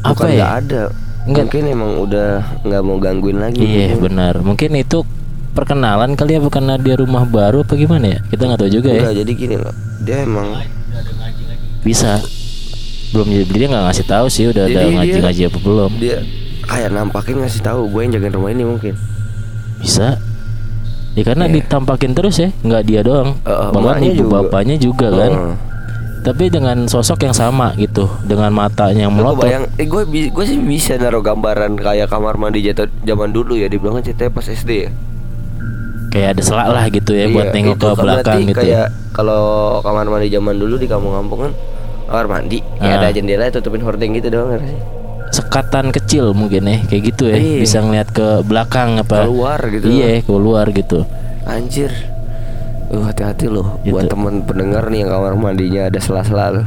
apa 0.06 0.24
ya? 0.30 0.34
nggak 0.38 0.54
ada. 0.62 0.82
Nggak. 1.24 1.44
mungkin 1.48 1.62
emang 1.66 1.92
udah 2.04 2.28
nggak 2.62 2.82
mau 2.84 2.96
gangguin 3.02 3.38
lagi 3.42 3.58
iya 3.64 3.98
benar. 3.98 4.38
Mungkin 4.38 4.70
itu 4.78 5.02
perkenalan 5.54 6.14
kali 6.14 6.38
ya 6.38 6.40
bukan 6.42 6.70
dia 6.78 6.94
rumah 6.94 7.26
baru 7.26 7.66
apa 7.66 7.74
gimana 7.74 8.14
ya? 8.14 8.18
Kita 8.30 8.46
nggak 8.46 8.60
tahu 8.62 8.70
juga 8.70 8.88
ya. 8.94 9.02
Enggak, 9.02 9.16
jadi 9.26 9.32
gini 9.34 9.56
loh. 9.58 9.74
Dia 10.06 10.16
emang 10.22 10.48
bisa. 11.82 12.22
Belum 13.10 13.26
jadi 13.30 13.54
dia 13.54 13.68
nggak 13.70 13.84
ngasih 13.90 14.06
tahu 14.06 14.26
sih 14.26 14.44
udah 14.50 14.66
ada 14.66 14.74
Jadi 14.74 14.86
dia- 14.86 14.96
ngaji 14.98 15.18
ngaji 15.22 15.42
apa 15.50 15.58
belum. 15.58 15.90
Dia 15.98 16.18
kayak 16.64 16.90
nampakin 16.94 17.36
ngasih 17.42 17.60
tahu 17.62 17.80
gue 17.90 18.00
yang 18.06 18.12
jagain 18.14 18.34
rumah 18.34 18.50
ini 18.54 18.64
mungkin. 18.64 18.94
bisa 19.84 20.16
ya 21.14 21.22
karena 21.24 21.44
Iya. 21.44 21.54
ditampakin 21.56 22.12
terus 22.12 22.36
ya 22.36 22.50
nggak 22.56 22.82
dia 22.84 23.00
doang 23.00 23.38
Eh, 23.38 23.48
eh, 23.48 23.68
bahkan 23.70 24.02
ibu 24.02 24.14
juga. 24.20 24.32
bapaknya 24.40 24.76
juga 24.76 25.08
kan 25.08 25.32
Heeh. 25.32 25.54
tapi 26.20 26.44
dengan 26.48 26.76
sosok 26.84 27.22
yang 27.22 27.32
sama 27.32 27.70
gitu 27.74 28.08
dengan 28.22 28.50
matanya 28.50 29.04
yang 29.04 29.12
melotot 29.12 29.44
bayang, 29.44 29.64
eh 29.74 29.84
gue 29.84 30.02
gue 30.26 30.44
sih 30.44 30.56
bisa 30.56 30.96
naruh 30.96 31.20
gambaran 31.20 31.76
kayak 31.76 32.08
kamar 32.08 32.34
mandi 32.34 32.62
jatuh 32.62 32.88
zaman 33.00 33.28
dulu 33.28 33.54
ya 33.54 33.66
dibilang 33.66 34.00
ceritanya 34.00 34.30
pas 34.30 34.44
SD 34.44 34.70
ya. 34.80 34.90
kayak 36.08 36.28
ada 36.32 36.42
selak 36.42 36.68
lah 36.68 36.84
gitu 36.88 37.10
ya 37.10 37.26
buat 37.28 37.46
Iya, 37.46 37.54
nengok 37.54 37.74
itu 37.74 37.84
ke 37.84 37.90
kan 37.90 37.98
belakang 38.00 38.40
gitu 38.44 38.58
Kayak 38.60 38.86
kalau 39.12 39.42
kamar 39.80 40.06
mandi 40.08 40.28
zaman 40.28 40.54
dulu 40.54 40.74
di 40.76 40.86
kampung-kampung 40.86 41.40
kan 41.40 41.52
kamar 42.04 42.26
mandi, 42.28 42.58
ya 42.78 42.86
Ah. 42.88 42.98
ada 43.00 43.08
jendela 43.10 43.50
tutupin 43.50 43.80
hordeng 43.80 44.12
gitu 44.12 44.28
doang 44.28 44.54
sih? 44.56 44.78
Sekatan 45.34 45.90
kecil 45.90 46.30
mungkin 46.30 46.62
ya 46.64 46.78
kayak 46.84 47.02
gitu 47.10 47.26
ya 47.26 47.36
Iya. 47.36 47.58
bisa 47.60 47.78
ngeliat 47.78 48.08
ke 48.08 48.26
belakang 48.42 48.96
apa 48.96 49.26
Keluar 49.26 49.58
gitu. 49.66 49.84
iya 49.88 50.22
keluar 50.22 50.70
gitu 50.70 51.02
Anjir. 51.42 51.90
Uh, 52.86 53.02
hati-hati 53.02 53.46
loh 53.46 53.82
Gitu. 53.82 53.92
buat 53.92 54.06
temen 54.06 54.40
pendengar 54.42 54.86
nih 54.86 55.02
yang 55.02 55.10
kamar 55.10 55.34
mandinya 55.34 55.88
ada 55.88 55.98
sela-sela. 55.98 56.64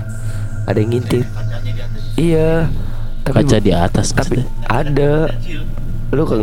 Ada 0.65 0.77
yang 0.77 0.91
ngintip. 0.91 1.25
Iya. 2.13 2.67
Tapi 3.23 3.35
kaca 3.41 3.57
di 3.57 3.71
atas 3.71 4.11
tapi 4.11 4.37
maksudnya. 4.37 4.45
ada. 4.67 5.13
Lu 6.09 6.23
kan 6.23 6.39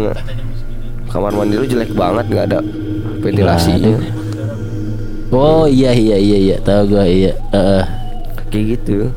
kamar 1.06 1.32
mandi 1.32 1.54
lu 1.54 1.64
jelek 1.64 1.92
banget 1.92 2.26
nggak 2.26 2.46
ada 2.48 2.58
ventilasinya. 3.20 3.94
Oh 5.30 5.66
iya 5.66 5.90
iya 5.90 6.16
iya 6.16 6.38
iya 6.44 6.56
tahu 6.58 6.90
gua 6.90 7.04
iya 7.04 7.34
Heeh. 7.50 7.84
Kayak 8.48 8.64
gitu. 8.78 9.10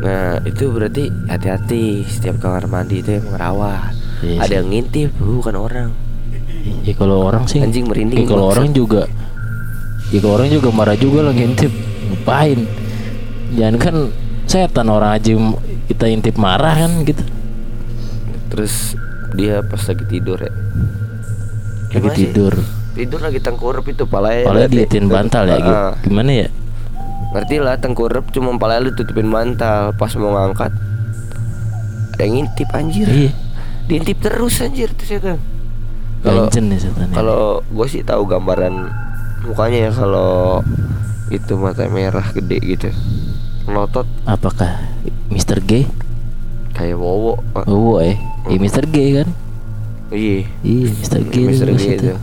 Nah 0.00 0.40
itu 0.42 0.64
berarti 0.68 1.12
hati-hati 1.26 1.82
setiap 2.02 2.40
kamar 2.40 2.64
mandi 2.66 3.00
itu 3.00 3.20
emang 3.20 3.36
rawat. 3.36 3.92
Iya 4.20 4.36
ada 4.40 4.46
sih. 4.46 4.56
yang 4.56 4.66
ngintip, 4.68 5.10
bukan 5.16 5.56
orang. 5.56 5.90
ya 6.84 6.92
kalau 6.92 7.24
orang 7.24 7.48
sih 7.48 7.56
Anjing 7.56 7.88
merinding 7.88 8.24
ya, 8.24 8.28
kalau 8.28 8.44
maksud. 8.46 8.52
orang 8.52 8.68
juga 8.70 9.02
ya 10.10 10.18
kalau 10.20 10.34
orang 10.36 10.48
juga 10.50 10.68
marah 10.68 10.92
juga 10.92 11.24
lah 11.24 11.32
ngintip 11.32 11.72
ngapain 11.72 12.60
jangan 13.50 13.76
kan 13.76 13.94
setan 14.44 14.86
orang 14.86 15.16
aja 15.16 15.32
kita 15.88 16.04
intip 16.06 16.36
marah 16.36 16.76
kan 16.76 17.00
gitu 17.02 17.24
Terus 18.50 18.92
dia 19.32 19.62
pas 19.62 19.80
lagi 19.80 20.04
tidur 20.04 20.36
ya. 20.36 20.52
lagi 21.88 21.96
Gimana 21.96 22.12
sih? 22.12 22.28
tidur 22.28 22.54
Tidur 22.90 23.20
lagi 23.22 23.38
tengkurap 23.40 23.84
itu 23.86 24.04
palanya. 24.04 24.44
Palanya 24.44 24.68
dietin 24.68 25.04
nih. 25.06 25.12
bantal 25.14 25.44
ya 25.46 25.56
gitu 25.56 25.72
gimana 26.04 26.30
ya 26.36 26.48
Ngerti 27.30 27.62
lah 27.62 27.78
tengkurap 27.78 28.34
cuma 28.34 28.50
palanya 28.58 28.86
lu 28.86 28.92
tutupin 28.92 29.30
bantal 29.30 29.94
pas 29.94 30.10
mau 30.18 30.34
ngangkat. 30.34 30.74
Ada 32.14 32.22
yang 32.22 32.32
ngintip 32.44 32.68
anjir. 32.74 33.06
iya 33.08 33.32
Diintip 33.86 34.18
terus 34.20 34.60
anjir 34.60 34.90
tuh 34.92 35.06
setan. 35.06 35.38
Kalau 36.20 36.52
kalau 37.10 37.42
gue 37.64 37.86
sih 37.88 38.04
tahu 38.04 38.28
gambaran 38.28 38.92
mukanya 39.48 39.88
ya 39.88 39.92
kalau 39.94 40.60
itu 41.32 41.56
mata 41.56 41.88
merah 41.88 42.26
gede 42.30 42.58
gitu. 42.60 42.88
Melotot 43.64 44.04
apakah 44.26 44.84
Mr. 45.30 45.62
G 45.64 45.86
kayak 46.74 46.98
wowo. 46.98 47.40
Oh 47.66 47.98
eh 47.98 48.18
ya 48.46 48.58
Mr. 48.58 48.84
G 48.84 49.22
kan 49.22 49.28
Iya. 50.10 50.42
iya 50.66 50.86
Mr. 50.90 51.22
G 51.30 51.34
Mister 51.46 51.66
terus 51.70 51.82
G 51.82 51.94
itu. 51.94 52.14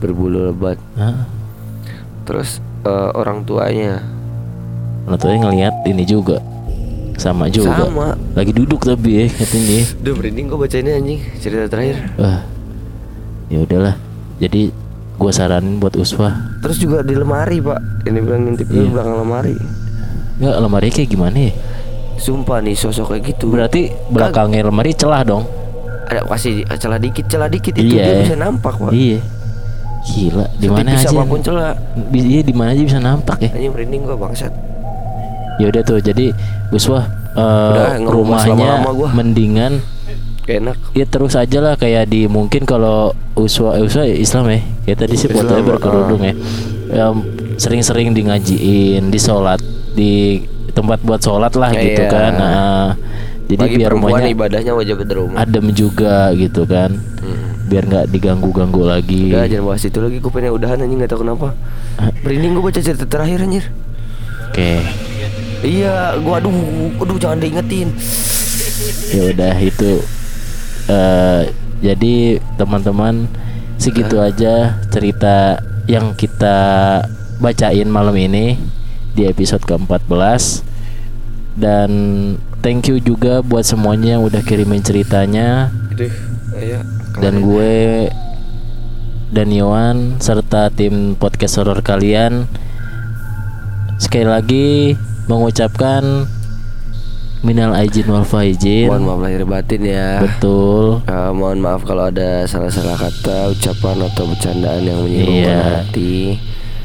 berbulu 0.00 0.48
lebat. 0.48 0.80
Ah, 0.96 1.28
Terus 2.24 2.58
eh, 2.82 3.10
orang 3.12 3.44
tuanya 3.44 4.00
orang 5.06 5.18
tuanya 5.18 5.38
ngelihat 5.46 5.74
ini 5.86 6.02
juga. 6.02 6.38
Sama 7.16 7.48
juga. 7.48 7.72
Sama. 7.80 8.12
lagi 8.36 8.52
duduk 8.52 8.84
tapi 8.84 9.24
ya 9.24 9.26
katanya 9.32 9.88
Duh 10.04 10.12
merinding 10.12 10.46
gue 10.46 10.58
baca 10.60 10.76
ini 10.76 10.90
anjing. 10.92 11.20
Cerita 11.40 11.64
terakhir. 11.66 11.96
wah 12.20 12.44
ya 13.48 13.62
udahlah. 13.62 13.94
Jadi 14.36 14.68
gua 15.16 15.32
saranin 15.32 15.80
buat 15.80 15.96
Uswa 15.96 16.28
Terus 16.60 16.76
juga 16.76 17.00
di 17.00 17.16
lemari 17.16 17.56
pak. 17.56 18.04
Ini 18.04 18.18
bilang 18.20 18.44
ngintip 18.44 18.68
Iya. 18.68 18.84
di 18.84 18.90
belakang 18.92 19.16
lemari. 19.16 19.56
Nggak 20.36 20.56
lemari 20.60 20.88
kayak 20.92 21.08
gimana 21.08 21.38
ya? 21.40 21.52
Sumpah 22.20 22.60
nih 22.60 22.76
sosok 22.76 23.16
kayak 23.16 23.22
gitu. 23.32 23.48
Berarti 23.48 23.88
belakangnya 24.12 24.68
lemari 24.68 24.92
celah 24.92 25.24
dong. 25.24 25.48
Ada 26.06 26.20
kasih 26.28 26.68
celah 26.76 27.00
dikit 27.00 27.24
celah 27.26 27.48
dikit. 27.48 27.72
Itu 27.72 27.96
Iya. 27.96 28.04
dia 28.04 28.16
bisa 28.28 28.36
nampak 28.36 28.76
pak. 28.76 28.92
Iya. 28.92 29.24
Gila 30.06 30.46
di 30.60 30.68
mana 30.68 30.88
aja 30.92 31.08
apa 31.08 31.24
pun 31.24 31.40
celah. 31.40 31.72
Iya 32.12 32.40
di 32.44 32.52
mana 32.52 32.76
aja 32.76 32.82
bisa 32.84 33.00
nampak 33.00 33.40
ya? 33.40 33.50
Anjing 33.56 33.72
merinding 33.72 34.02
gue 34.04 34.16
bangsat 34.20 34.52
ya 35.56 35.66
udah 35.66 35.82
tuh 35.82 35.98
jadi 35.98 36.32
Uswa 36.68 37.00
eh, 37.32 37.40
Udah, 37.40 37.86
nggak 37.96 38.04
bahas 38.04 38.12
rumahnya 38.12 38.52
lama-lama 38.74 38.90
gua. 38.92 39.08
mendingan 39.12 39.72
Kayak 40.42 40.58
enak 40.62 40.76
ya 40.92 41.04
terus 41.04 41.34
aja 41.34 41.58
lah 41.58 41.74
kayak 41.74 42.06
di 42.06 42.24
mungkin 42.24 42.62
kalau 42.62 43.10
Uswa 43.34 43.74
eh, 43.74 43.82
Uswa 43.82 44.02
Islam 44.04 44.46
ya 44.48 44.58
kayak 44.84 44.98
tadi 45.00 45.14
sih 45.14 45.26
fotonya 45.26 45.58
ah. 45.58 45.66
berkerudung 45.66 46.22
ya 46.22 46.34
Em, 46.86 47.16
sering-sering 47.56 48.12
di 48.12 48.22
ngajiin 48.22 49.10
di 49.10 49.18
sholat 49.18 49.58
di 49.90 50.38
tempat 50.70 51.02
buat 51.02 51.18
sholat 51.18 51.50
lah 51.52 51.68
Iya. 51.68 51.82
gitu 51.82 52.02
kan 52.06 52.32
Nah, 52.32 52.88
jadi 53.46 53.58
Bagi 53.60 53.76
biar 53.76 53.90
rumahnya 53.90 54.28
ibadahnya 54.28 54.72
wajib 54.72 55.02
di 55.02 55.12
rumah 55.12 55.34
adem 55.36 55.66
juga 55.70 56.30
gitu 56.32 56.62
kan 56.62 56.94
Hmm. 57.16 57.66
biar 57.66 57.82
nggak 57.82 58.06
diganggu-ganggu 58.06 58.82
lagi 58.84 59.26
Udah 59.28 59.50
jangan 59.50 59.66
bahas 59.66 59.82
itu 59.82 59.98
lagi 59.98 60.16
Gue 60.16 60.30
pengen 60.30 60.54
udahan 60.54 60.78
anjing 60.78 60.98
gak 61.00 61.10
tau 61.10 61.20
kenapa 61.20 61.58
Ah. 61.96 62.12
Merinding 62.20 62.54
gue 62.54 62.62
baca 62.62 62.78
cerita 62.78 63.02
terakhir 63.02 63.42
anjir 63.42 63.66
oke 64.46 64.70
Iya 65.64 66.18
gue 66.20 66.34
aduh 66.34 66.56
Aduh 67.00 67.16
jangan 67.20 67.38
diingetin. 67.40 67.92
Ya 69.12 69.22
udah 69.32 69.54
itu 69.60 70.02
eh 70.86 71.42
jadi 71.84 72.40
teman-teman 72.56 73.28
segitu 73.76 74.16
aja 74.22 74.80
cerita 74.88 75.60
yang 75.86 76.16
kita 76.16 76.56
bacain 77.38 77.86
malam 77.86 78.16
ini 78.16 78.56
di 79.12 79.28
episode 79.28 79.62
ke-14 79.68 80.64
dan 81.56 81.90
thank 82.64 82.88
you 82.88 82.96
juga 83.00 83.44
buat 83.44 83.64
semuanya 83.64 84.16
yang 84.16 84.24
udah 84.24 84.40
kirimin 84.40 84.80
ceritanya. 84.80 85.68
Aduh 85.92 86.12
Ayo 86.56 86.80
dan 87.16 87.40
gue 87.40 88.08
dan 89.32 89.48
Yowan 89.48 90.20
serta 90.20 90.68
tim 90.68 91.16
podcast 91.16 91.58
horror 91.60 91.80
kalian. 91.80 92.44
Sekali 93.96 94.28
lagi 94.28 94.68
mengucapkan 95.26 96.26
minal 97.40 97.70
aijin 97.72 98.06
wal 98.06 98.22
faizin 98.22 98.88
Mohon 98.88 99.02
maaf 99.04 99.20
lahir 99.20 99.42
batin 99.44 99.82
ya 99.82 100.18
betul 100.18 101.04
Eh, 101.04 101.30
mohon 101.30 101.58
maaf 101.58 101.82
kalau 101.82 102.06
ada 102.06 102.42
salah-salah 102.44 102.96
kata, 102.96 103.50
ucapan 103.50 103.96
atau 104.02 104.24
bercandaan 104.26 104.82
yang 104.82 104.98
menyinggung 105.00 105.42
Iya. 105.44 105.62
hati. 105.80 106.40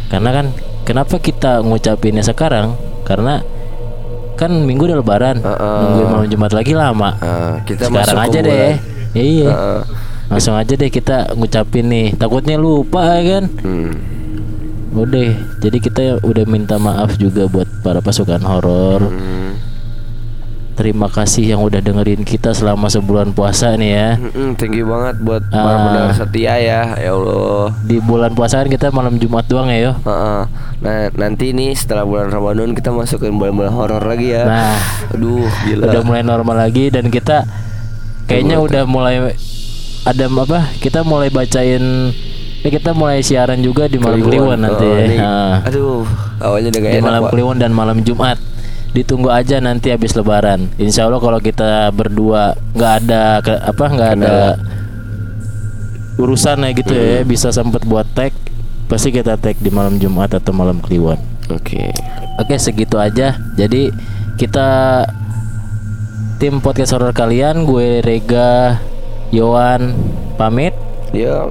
karena 0.08 0.30
kan 0.34 0.46
kenapa 0.84 1.16
kita 1.18 1.62
ngucapinnya 1.62 2.22
sekarang 2.22 2.76
karena 3.02 3.40
kan 4.36 4.52
minggu 4.60 4.84
udah 4.84 4.98
lebaran 4.98 5.38
Heeh. 5.40 5.78
nungguin 5.80 6.08
malam 6.10 6.28
jumat 6.28 6.52
lagi 6.52 6.74
lama 6.74 7.10
Eh, 7.16 7.54
kita 7.66 7.88
sekarang 7.88 7.96
masuk 8.06 8.18
ke 8.18 8.26
aja 8.28 8.40
deh 8.42 8.52
bulan. 8.52 9.16
iya 9.16 9.50
Heeh. 9.50 9.82
langsung 10.28 10.54
aja 10.54 10.74
deh 10.74 10.90
kita 10.90 11.18
ngucapin 11.34 11.86
nih 11.88 12.08
takutnya 12.14 12.56
lupa 12.56 13.18
ya 13.18 13.40
kan 13.40 13.44
Hmm. 13.58 13.92
Udah 14.94 15.28
jadi 15.58 15.78
kita 15.78 16.02
udah 16.20 16.44
minta 16.44 16.76
maaf 16.76 17.16
juga 17.16 17.46
buat 17.46 17.68
para 17.80 18.00
pasukan 18.00 18.40
horor 18.40 19.00
Hmm. 19.02 19.56
terima 20.74 21.08
kasih 21.08 21.46
yang 21.48 21.62
udah 21.62 21.78
dengerin 21.78 22.22
kita 22.22 22.52
selama 22.52 22.88
sebulan 22.88 23.32
puasa 23.32 23.72
nih 23.74 23.92
ya 23.92 24.10
thank 24.56 24.74
you 24.74 24.84
banget 24.84 25.16
buat 25.20 25.44
para 25.46 25.62
Ah. 25.70 25.80
pendengar 25.86 26.14
setia 26.18 26.54
ya, 26.58 26.82
ya 26.98 27.12
Allah. 27.12 27.72
di 27.82 27.98
bulan 28.00 28.32
puasa 28.32 28.60
kan 28.60 28.68
kita 28.68 28.90
malam 28.90 29.16
jumat 29.16 29.46
doang 29.46 29.68
ya 29.68 29.80
yo 29.82 29.94
Heeh. 30.02 30.42
Nah 30.82 30.98
nanti 31.14 31.54
nih 31.54 31.72
setelah 31.72 32.02
bulan 32.02 32.28
Ramadan 32.28 32.74
kita 32.74 32.90
masukin 32.90 33.38
bulan-bulan 33.38 33.70
horor 33.70 34.02
lagi 34.02 34.34
ya. 34.34 34.44
nah 34.44 34.76
Aduh 35.10 35.46
gila. 35.62 35.86
udah 35.88 36.02
mulai 36.02 36.24
normal 36.26 36.58
lagi 36.60 36.90
dan 36.90 37.08
kita 37.08 37.46
kayaknya 38.26 38.58
udah 38.58 38.84
mulai 38.84 39.38
ada 40.02 40.26
apa 40.26 40.74
kita 40.82 41.04
mulai 41.04 41.30
bacain 41.30 42.10
ya 42.62 42.70
kita 42.70 42.94
mulai 42.94 43.22
siaran 43.22 43.60
juga 43.60 43.86
di 43.86 43.98
malam 43.98 44.22
kliwon. 44.22 44.60
Nanti 44.60 44.86
Oh, 44.86 44.94
ya. 44.94 45.06
Nah, 45.18 45.54
Aduh 45.66 46.06
awalnya 46.38 46.70
udah 46.70 46.80
gak 46.80 46.92
di 46.92 46.98
enak 46.98 47.06
malam 47.06 47.24
kliwon 47.28 47.58
dan 47.58 47.72
malam 47.72 47.98
jumat. 48.02 48.38
Ditunggu 48.92 49.32
aja 49.32 49.58
nanti 49.58 49.88
habis 49.88 50.12
lebaran. 50.14 50.68
Insya 50.76 51.08
Allah 51.08 51.18
kalau 51.18 51.40
kita 51.40 51.90
berdua 51.90 52.54
nggak 52.76 52.94
ada 53.02 53.24
ke- 53.40 53.62
apa 53.64 53.84
nggak 53.88 54.12
ada 54.16 54.36
urusan 56.16 56.62
ya 56.62 56.72
gitu 56.76 56.94
ya 56.94 57.24
bisa 57.24 57.50
sempet 57.50 57.82
buat 57.88 58.06
tag 58.12 58.36
pasti 58.86 59.10
kita 59.10 59.40
tag 59.40 59.56
di 59.58 59.72
malam 59.72 59.96
jumat 59.96 60.36
atau 60.36 60.52
malam 60.52 60.84
kliwon. 60.84 61.18
Oke. 61.48 61.88
Oke 62.36 62.56
segitu 62.60 63.00
aja. 63.00 63.40
Jadi 63.56 63.90
kita 64.36 64.68
Tim 66.36 66.58
podcast 66.58 66.92
horror 66.92 67.14
kalian 67.14 67.64
Gue 67.64 68.02
Rega 68.02 68.82
Yowan 69.30 69.94
Pamit. 70.36 70.74
Ya. 71.14 71.48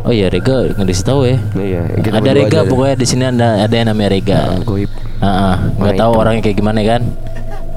Oh 0.00 0.12
iya 0.12 0.32
Rega 0.32 0.64
nggak 0.72 0.86
dikasih 0.88 1.06
tahu 1.06 1.20
ya 1.28 1.36
Iya. 1.54 1.80
kita 2.00 2.14
Ada 2.16 2.30
Rega 2.32 2.58
aja 2.64 2.68
pokoknya 2.68 2.94
di 2.96 3.06
sini 3.06 3.24
ada 3.28 3.48
ada 3.60 3.74
yang 3.76 3.88
namanya 3.92 4.10
Rega 4.10 4.38
Nah, 4.48 4.60
goib. 4.64 4.90
Ah, 5.20 5.26
ah, 5.28 5.56
nggak 5.76 5.92
Warna 5.92 6.00
tahu 6.00 6.12
orangnya 6.16 6.42
kayak 6.42 6.56
gimana 6.56 6.80
kan. 6.80 7.02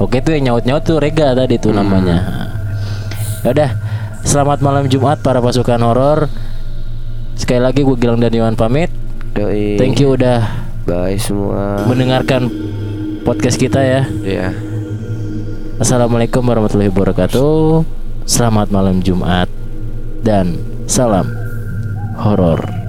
Oke 0.00 0.24
tuh 0.24 0.32
yang 0.32 0.44
nyaut-nyaut 0.48 0.80
tuh 0.82 0.96
Rega 0.96 1.36
tadi 1.36 1.60
tuh 1.60 1.76
namanya. 1.76 2.16
Ya 3.44 3.52
udah, 3.52 3.70
selamat 4.24 4.64
malam 4.64 4.88
Jumat 4.88 5.20
para 5.20 5.44
pasukan 5.44 5.76
horor. 5.84 6.32
Sekali 7.36 7.60
lagi 7.60 7.84
gue 7.84 7.96
Gilang 8.00 8.16
dan 8.16 8.32
Iwan 8.32 8.56
pamit. 8.56 8.88
Yoi. 9.36 9.76
Thank 9.76 10.00
you 10.00 10.16
udah 10.16 10.40
Bye 10.88 11.20
semua. 11.20 11.84
mendengarkan 11.84 12.48
podcast 13.28 13.60
kita 13.60 13.84
ya. 13.84 14.02
Ya. 14.24 14.56
Assalamualaikum 15.76 16.40
warahmatullahi 16.40 16.88
wabarakatuh. 16.88 17.84
Selamat 18.24 18.72
malam 18.72 19.04
Jumat 19.04 19.52
dan 20.24 20.56
salam 20.88 21.43
horor. 22.16 22.83